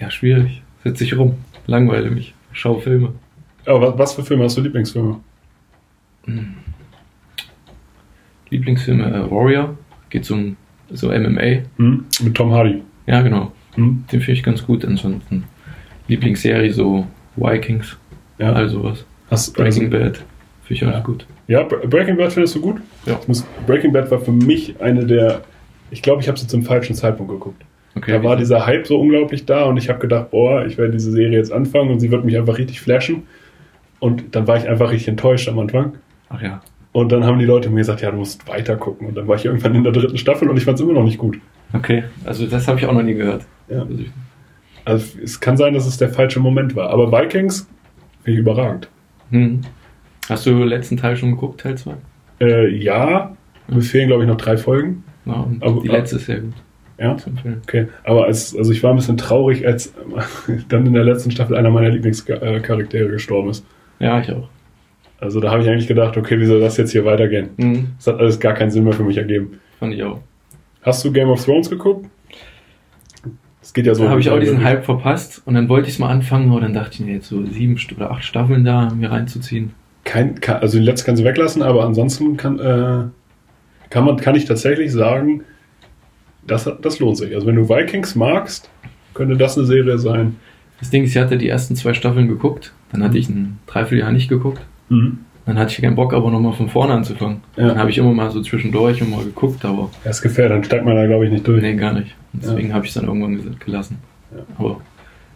[0.00, 0.60] Ja, schwierig.
[0.82, 1.36] Sitze ich rum,
[1.66, 3.12] langweile mich, schau Filme.
[3.64, 5.20] Aber was, was für Filme hast du Lieblingsfilme?
[8.50, 9.76] Lieblingsfilme äh, Warrior,
[10.10, 10.56] geht um
[10.90, 11.62] so MMA.
[11.76, 12.04] Hm?
[12.20, 12.82] Mit Tom Hardy.
[13.06, 13.52] Ja, genau.
[13.74, 14.04] Hm?
[14.10, 14.84] Den finde ich ganz gut.
[14.84, 15.44] Ansonsten
[16.08, 17.06] Lieblingsserie so
[17.36, 17.96] Vikings,
[18.38, 18.52] Ja.
[18.52, 19.04] all sowas.
[19.30, 20.16] Hast, Breaking Bad
[20.64, 21.00] finde ich auch Ja.
[21.00, 21.26] gut.
[21.48, 22.80] Ja, Bre- Breaking Bad findest du gut?
[23.06, 23.18] Ja.
[23.26, 25.42] Muss, Breaking Bad war für mich eine der.
[25.90, 27.62] Ich glaube, ich habe sie zum falschen Zeitpunkt geguckt.
[27.96, 28.40] Okay, da war wieso?
[28.54, 31.50] dieser Hype so unglaublich da und ich habe gedacht, boah, ich werde diese Serie jetzt
[31.52, 33.22] anfangen und sie wird mich einfach richtig flashen.
[33.98, 35.94] Und dann war ich einfach richtig enttäuscht am Anfang.
[36.28, 36.60] Ach ja.
[36.92, 39.08] Und dann haben die Leute mir gesagt, ja, du musst weiter gucken.
[39.08, 41.04] Und dann war ich irgendwann in der dritten Staffel und ich fand es immer noch
[41.04, 41.38] nicht gut.
[41.72, 43.44] Okay, also das habe ich auch noch nie gehört.
[43.68, 43.86] Ja.
[44.84, 46.90] Also es kann sein, dass es der falsche Moment war.
[46.90, 47.68] Aber Vikings
[48.22, 48.88] finde ich überragend.
[49.30, 49.60] Hm.
[50.28, 51.94] Hast du den letzten Teil schon geguckt, Teil 2?
[52.40, 53.36] Äh, ja,
[53.68, 55.04] mir fehlen glaube ich noch drei Folgen.
[55.26, 56.54] Ja, Aber- die letzte ist sehr gut.
[57.00, 57.16] Ja,
[57.62, 57.86] okay.
[58.02, 59.92] Aber als, also ich war ein bisschen traurig, als
[60.68, 63.64] dann in der letzten Staffel einer meiner Lieblingscharaktere gestorben ist.
[64.00, 64.48] Ja, ich auch.
[65.20, 67.50] Also da habe ich eigentlich gedacht, okay, wie soll das jetzt hier weitergehen?
[67.56, 67.88] Hm.
[67.98, 69.60] Das hat alles gar keinen Sinn mehr für mich ergeben.
[69.78, 70.20] Fand ich auch.
[70.82, 72.06] Hast du Game of Thrones geguckt?
[73.68, 74.04] Es geht ja so.
[74.04, 76.62] Da habe ich auch diesen Hype verpasst und dann wollte ich es mal anfangen, aber
[76.62, 79.72] dann dachte ich mir jetzt so sieben oder acht Staffeln da mir reinzuziehen.
[80.04, 83.04] Kein, also die letzte kannst du weglassen, aber ansonsten kann, äh,
[83.90, 85.42] kann, man, kann ich tatsächlich sagen,
[86.46, 87.34] das, das lohnt sich.
[87.34, 88.70] Also wenn du Vikings magst,
[89.12, 90.36] könnte das eine Serie sein.
[90.80, 94.12] Das Ding ist, ich hatte die ersten zwei Staffeln geguckt, dann hatte ich ein Dreivierteljahr
[94.12, 94.62] nicht geguckt.
[95.48, 97.40] Dann hatte ich keinen Bock, aber nochmal von vorne anzufangen.
[97.56, 97.68] Ja.
[97.68, 100.64] Dann habe ich immer mal so zwischendurch und mal geguckt, aber Das ist gefährlich, dann
[100.64, 101.62] steigt man da, glaube ich, nicht durch.
[101.62, 102.14] nee, gar nicht.
[102.34, 103.96] Und deswegen habe ich es dann irgendwann gelassen.
[104.30, 104.42] Ja.
[104.58, 104.82] Aber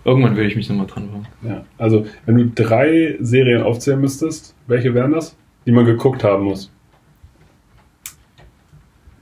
[0.05, 1.27] irgendwann will ich mich nochmal dran wagen.
[1.49, 1.65] Ja.
[1.79, 5.35] Also, wenn du drei Serien aufzählen müsstest, welche wären das?
[5.65, 6.71] Die man geguckt haben muss.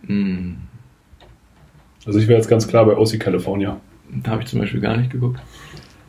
[0.07, 0.57] Hm.
[2.05, 3.77] Also ich wäre jetzt ganz klar bei OC California.
[4.25, 5.39] Da habe ich zum Beispiel gar nicht geguckt.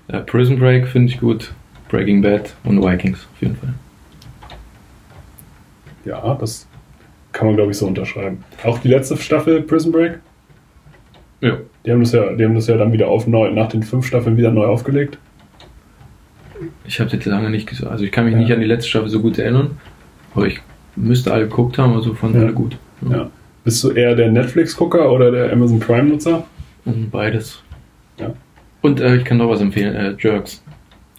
[0.07, 1.53] Äh, Prison Break finde ich gut.
[1.89, 3.73] Breaking Bad und Vikings auf jeden Fall.
[6.05, 6.67] Ja, das
[7.31, 8.43] kann man, glaube ich, so unterschreiben.
[8.63, 10.19] Auch die letzte Staffel Prison Break,
[11.41, 11.57] Ja.
[11.85, 14.05] die haben das ja, die haben das ja dann wieder auf neu, nach den fünf
[14.05, 15.17] Staffeln wieder neu aufgelegt.
[16.85, 17.91] Ich habe jetzt lange nicht gesagt.
[17.91, 18.39] Also ich kann mich Ja.
[18.39, 19.77] nicht an die letzte Staffel so gut erinnern.
[20.35, 20.61] Aber ich
[20.95, 22.41] müsste alle geguckt haben, also fand Ja.
[22.41, 22.77] alle gut.
[23.09, 23.29] Ja.
[23.63, 26.43] Bist du eher der Netflix-Gucker oder der Amazon Prime-Nutzer?
[27.11, 27.61] Beides.
[28.19, 28.33] Ja.
[28.81, 29.95] Und äh, ich kann noch was empfehlen.
[29.95, 30.63] Äh, Jerks.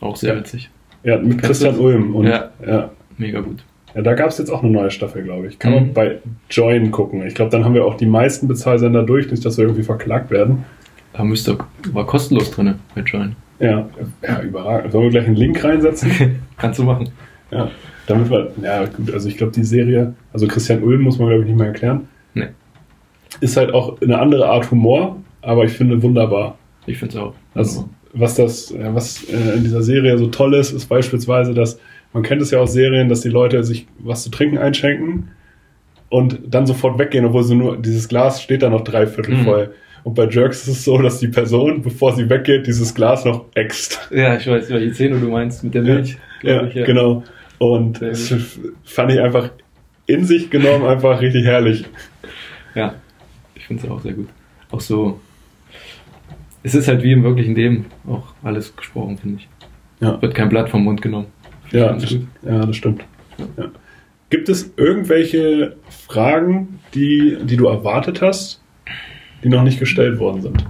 [0.00, 0.40] Auch sehr Ja.
[0.40, 0.70] witzig.
[1.04, 1.78] Ja, mit Christian?
[1.78, 2.14] Ulm.
[2.14, 2.50] Und, Ja.
[2.66, 2.90] ja.
[3.18, 3.62] Mega gut.
[3.94, 5.58] Ja, da gab es jetzt auch eine neue Staffel, glaube ich.
[5.58, 5.78] Kann Mhm.
[5.78, 6.18] man bei
[6.50, 7.26] Join gucken.
[7.26, 10.30] Ich glaube, dann haben wir auch die meisten Bezahlsender durch, nicht, dass wir irgendwie verklagt
[10.30, 10.64] werden.
[11.12, 11.58] Da müsste
[11.92, 13.36] war kostenlos drin bei Join.
[13.60, 13.88] Ja,
[14.26, 14.92] ja überragend.
[14.92, 16.10] Sollen wir gleich einen Link reinsetzen?
[16.56, 17.10] Kannst du machen.
[17.50, 17.70] ja,
[18.06, 21.42] damit wir, ja gut, also ich glaube, die Serie, also Christian Ulm muss man, glaube
[21.42, 22.08] ich, nicht mehr erklären.
[22.34, 22.48] Nee.
[23.40, 26.56] Ist halt auch eine andere Art Humor, aber ich finde wunderbar.
[26.86, 27.34] Ich finde es auch.
[27.54, 31.78] Also, was das, was äh, in dieser Serie so toll ist, ist beispielsweise, dass
[32.12, 35.28] man kennt es ja aus Serien, dass die Leute sich was zu trinken einschenken
[36.08, 39.44] und dann sofort weggehen, obwohl sie nur dieses Glas steht da noch drei Viertel Mhm.
[39.44, 39.74] voll.
[40.04, 43.44] Und bei Jerks ist es so, dass die Person, bevor sie weggeht, dieses Glas noch
[43.54, 44.08] äxt.
[44.10, 46.16] ja, ich weiß, welche Szene du meinst mit der Milch.
[46.42, 47.22] Ja, glaub ich, genau.
[47.58, 49.50] Und Sehr das fand ich einfach
[50.06, 51.84] in sich genommen einfach richtig herrlich.
[52.74, 52.94] Ja,
[53.54, 54.28] ich finde es auch sehr gut.
[54.72, 55.20] Auch so.
[56.64, 59.48] Es ist halt wie im wirklichen Leben auch alles gesprochen, finde ich.
[60.00, 60.20] Ja.
[60.20, 61.26] Wird kein Blatt vom Mund genommen.
[61.72, 62.12] Ja, das,
[62.42, 63.04] ja, das stimmt.
[63.56, 63.70] Ja.
[64.30, 68.62] Gibt es irgendwelche Fragen, die, die du erwartet hast,
[69.42, 70.64] die noch nicht gestellt worden sind?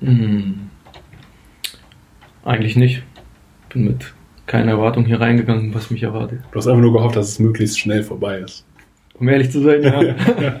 [0.00, 0.70] Hm.
[2.44, 3.02] Eigentlich nicht.
[3.70, 4.14] Bin mit
[4.46, 6.40] keiner Erwartung hier reingegangen, was mich erwartet.
[6.52, 8.64] Du hast einfach nur gehofft, dass es möglichst schnell vorbei ist.
[9.14, 10.60] Um ehrlich zu sein, ja.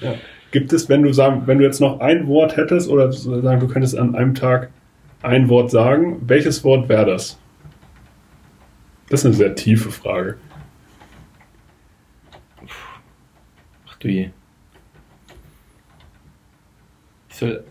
[0.00, 0.14] Ja.
[0.50, 3.68] Gibt es, wenn du sagen, wenn du jetzt noch ein Wort hättest oder sagen, du
[3.68, 4.70] könntest an einem Tag
[5.22, 7.38] ein Wort sagen, welches Wort wäre das?
[9.08, 10.38] Das ist eine sehr tiefe Frage.
[13.88, 14.30] Ach du je.
[17.28, 17.64] Ich soll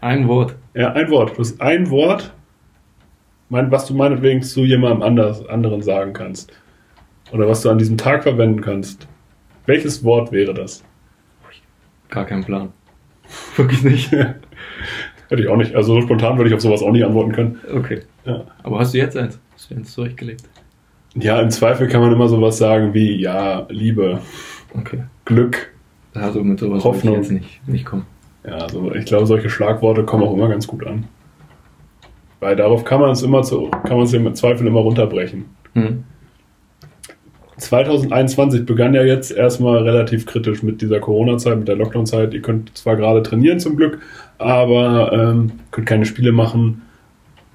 [0.00, 0.56] ein Wort.
[0.74, 1.36] Ja, ein Wort.
[1.36, 2.34] Du hast ein Wort,
[3.48, 6.52] was du meinetwegen zu jemandem anders, anderen sagen kannst.
[7.32, 9.06] Oder was du an diesem Tag verwenden kannst.
[9.66, 10.82] Welches Wort wäre das?
[12.08, 12.72] Gar keinen Plan.
[13.56, 14.10] Wirklich nicht.
[15.30, 15.74] Hätte ich auch nicht.
[15.74, 17.58] Also so spontan würde ich auf sowas auch nicht antworten können.
[17.74, 18.00] Okay.
[18.26, 18.44] Ja.
[18.62, 19.38] Aber hast du jetzt eins?
[19.54, 20.42] Hast du eins zurechtgelegt?
[21.14, 24.20] ja, im Zweifel kann man immer sowas sagen wie, ja, Liebe,
[24.76, 25.02] Okay.
[25.24, 25.72] Glück.
[26.14, 27.14] Also mit sowas Hoffnung.
[27.14, 28.06] ich jetzt nicht, nicht kommen.
[28.46, 31.06] Ja, also ich glaube, solche Schlagworte kommen auch immer ganz gut an.
[32.40, 35.44] Weil darauf kann man es immer zu, kann man es im Zweifel immer runterbrechen.
[35.74, 36.04] Hm.
[37.60, 42.32] 2021 begann ja jetzt erstmal relativ kritisch mit dieser Corona-Zeit, mit der Lockdown-Zeit.
[42.34, 44.00] Ihr könnt zwar gerade trainieren zum Glück,
[44.38, 46.82] aber ähm, könnt keine Spiele machen.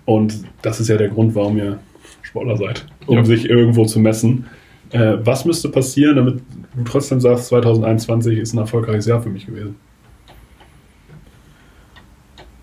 [0.06, 1.80] Und das ist ja der Grund, warum ihr
[2.22, 3.26] Sportler seid, um Ja.
[3.26, 4.46] sich irgendwo zu messen.
[4.92, 6.40] Äh, was müsste passieren, damit
[6.76, 9.76] du trotzdem sagst, 2021 ist ein erfolgreiches Jahr für mich gewesen?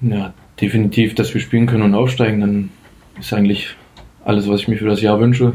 [0.00, 2.68] Ja, definitiv, dass wir spielen können und aufsteigen, dann
[3.18, 3.76] ist eigentlich
[4.24, 5.54] alles, was ich mir für das Jahr wünsche,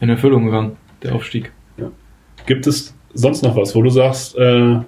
[0.00, 0.76] in Erfüllung gegangen.
[1.02, 1.52] Der Aufstieg.
[2.46, 4.80] Gibt es sonst noch was, wo du sagst, äh,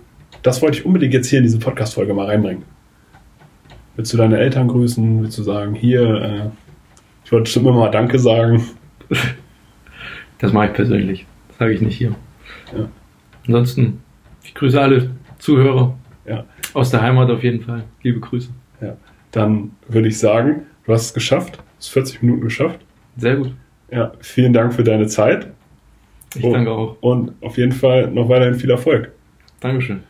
[0.42, 2.64] das wollte ich unbedingt jetzt hier in diese Podcast-Folge mal reinbringen?
[3.96, 5.22] Willst du deine Eltern grüßen?
[5.22, 6.48] Willst du sagen, hier, äh,
[7.24, 8.62] ich wollte schon immer mal Danke sagen?
[10.38, 11.26] Das mache ich persönlich.
[11.48, 12.14] Das sage ich nicht hier.
[12.76, 12.88] Ja.
[13.46, 14.02] Ansonsten,
[14.44, 15.96] Ich grüße alle Zuhörer
[16.26, 16.44] Ja.
[16.74, 17.84] aus der Heimat auf jeden Fall.
[18.02, 18.50] Liebe Grüße.
[18.82, 18.96] Ja.
[19.32, 21.56] Dann würde ich sagen, du hast es geschafft.
[21.56, 22.80] Du hast 40 Minuten geschafft.
[23.16, 23.54] Sehr gut.
[23.90, 25.48] Ja, vielen Dank für deine Zeit.
[26.34, 26.96] Ich danke auch.
[27.00, 29.12] Und auf jeden Fall noch weiterhin viel Erfolg.
[29.60, 30.02] Dankeschön.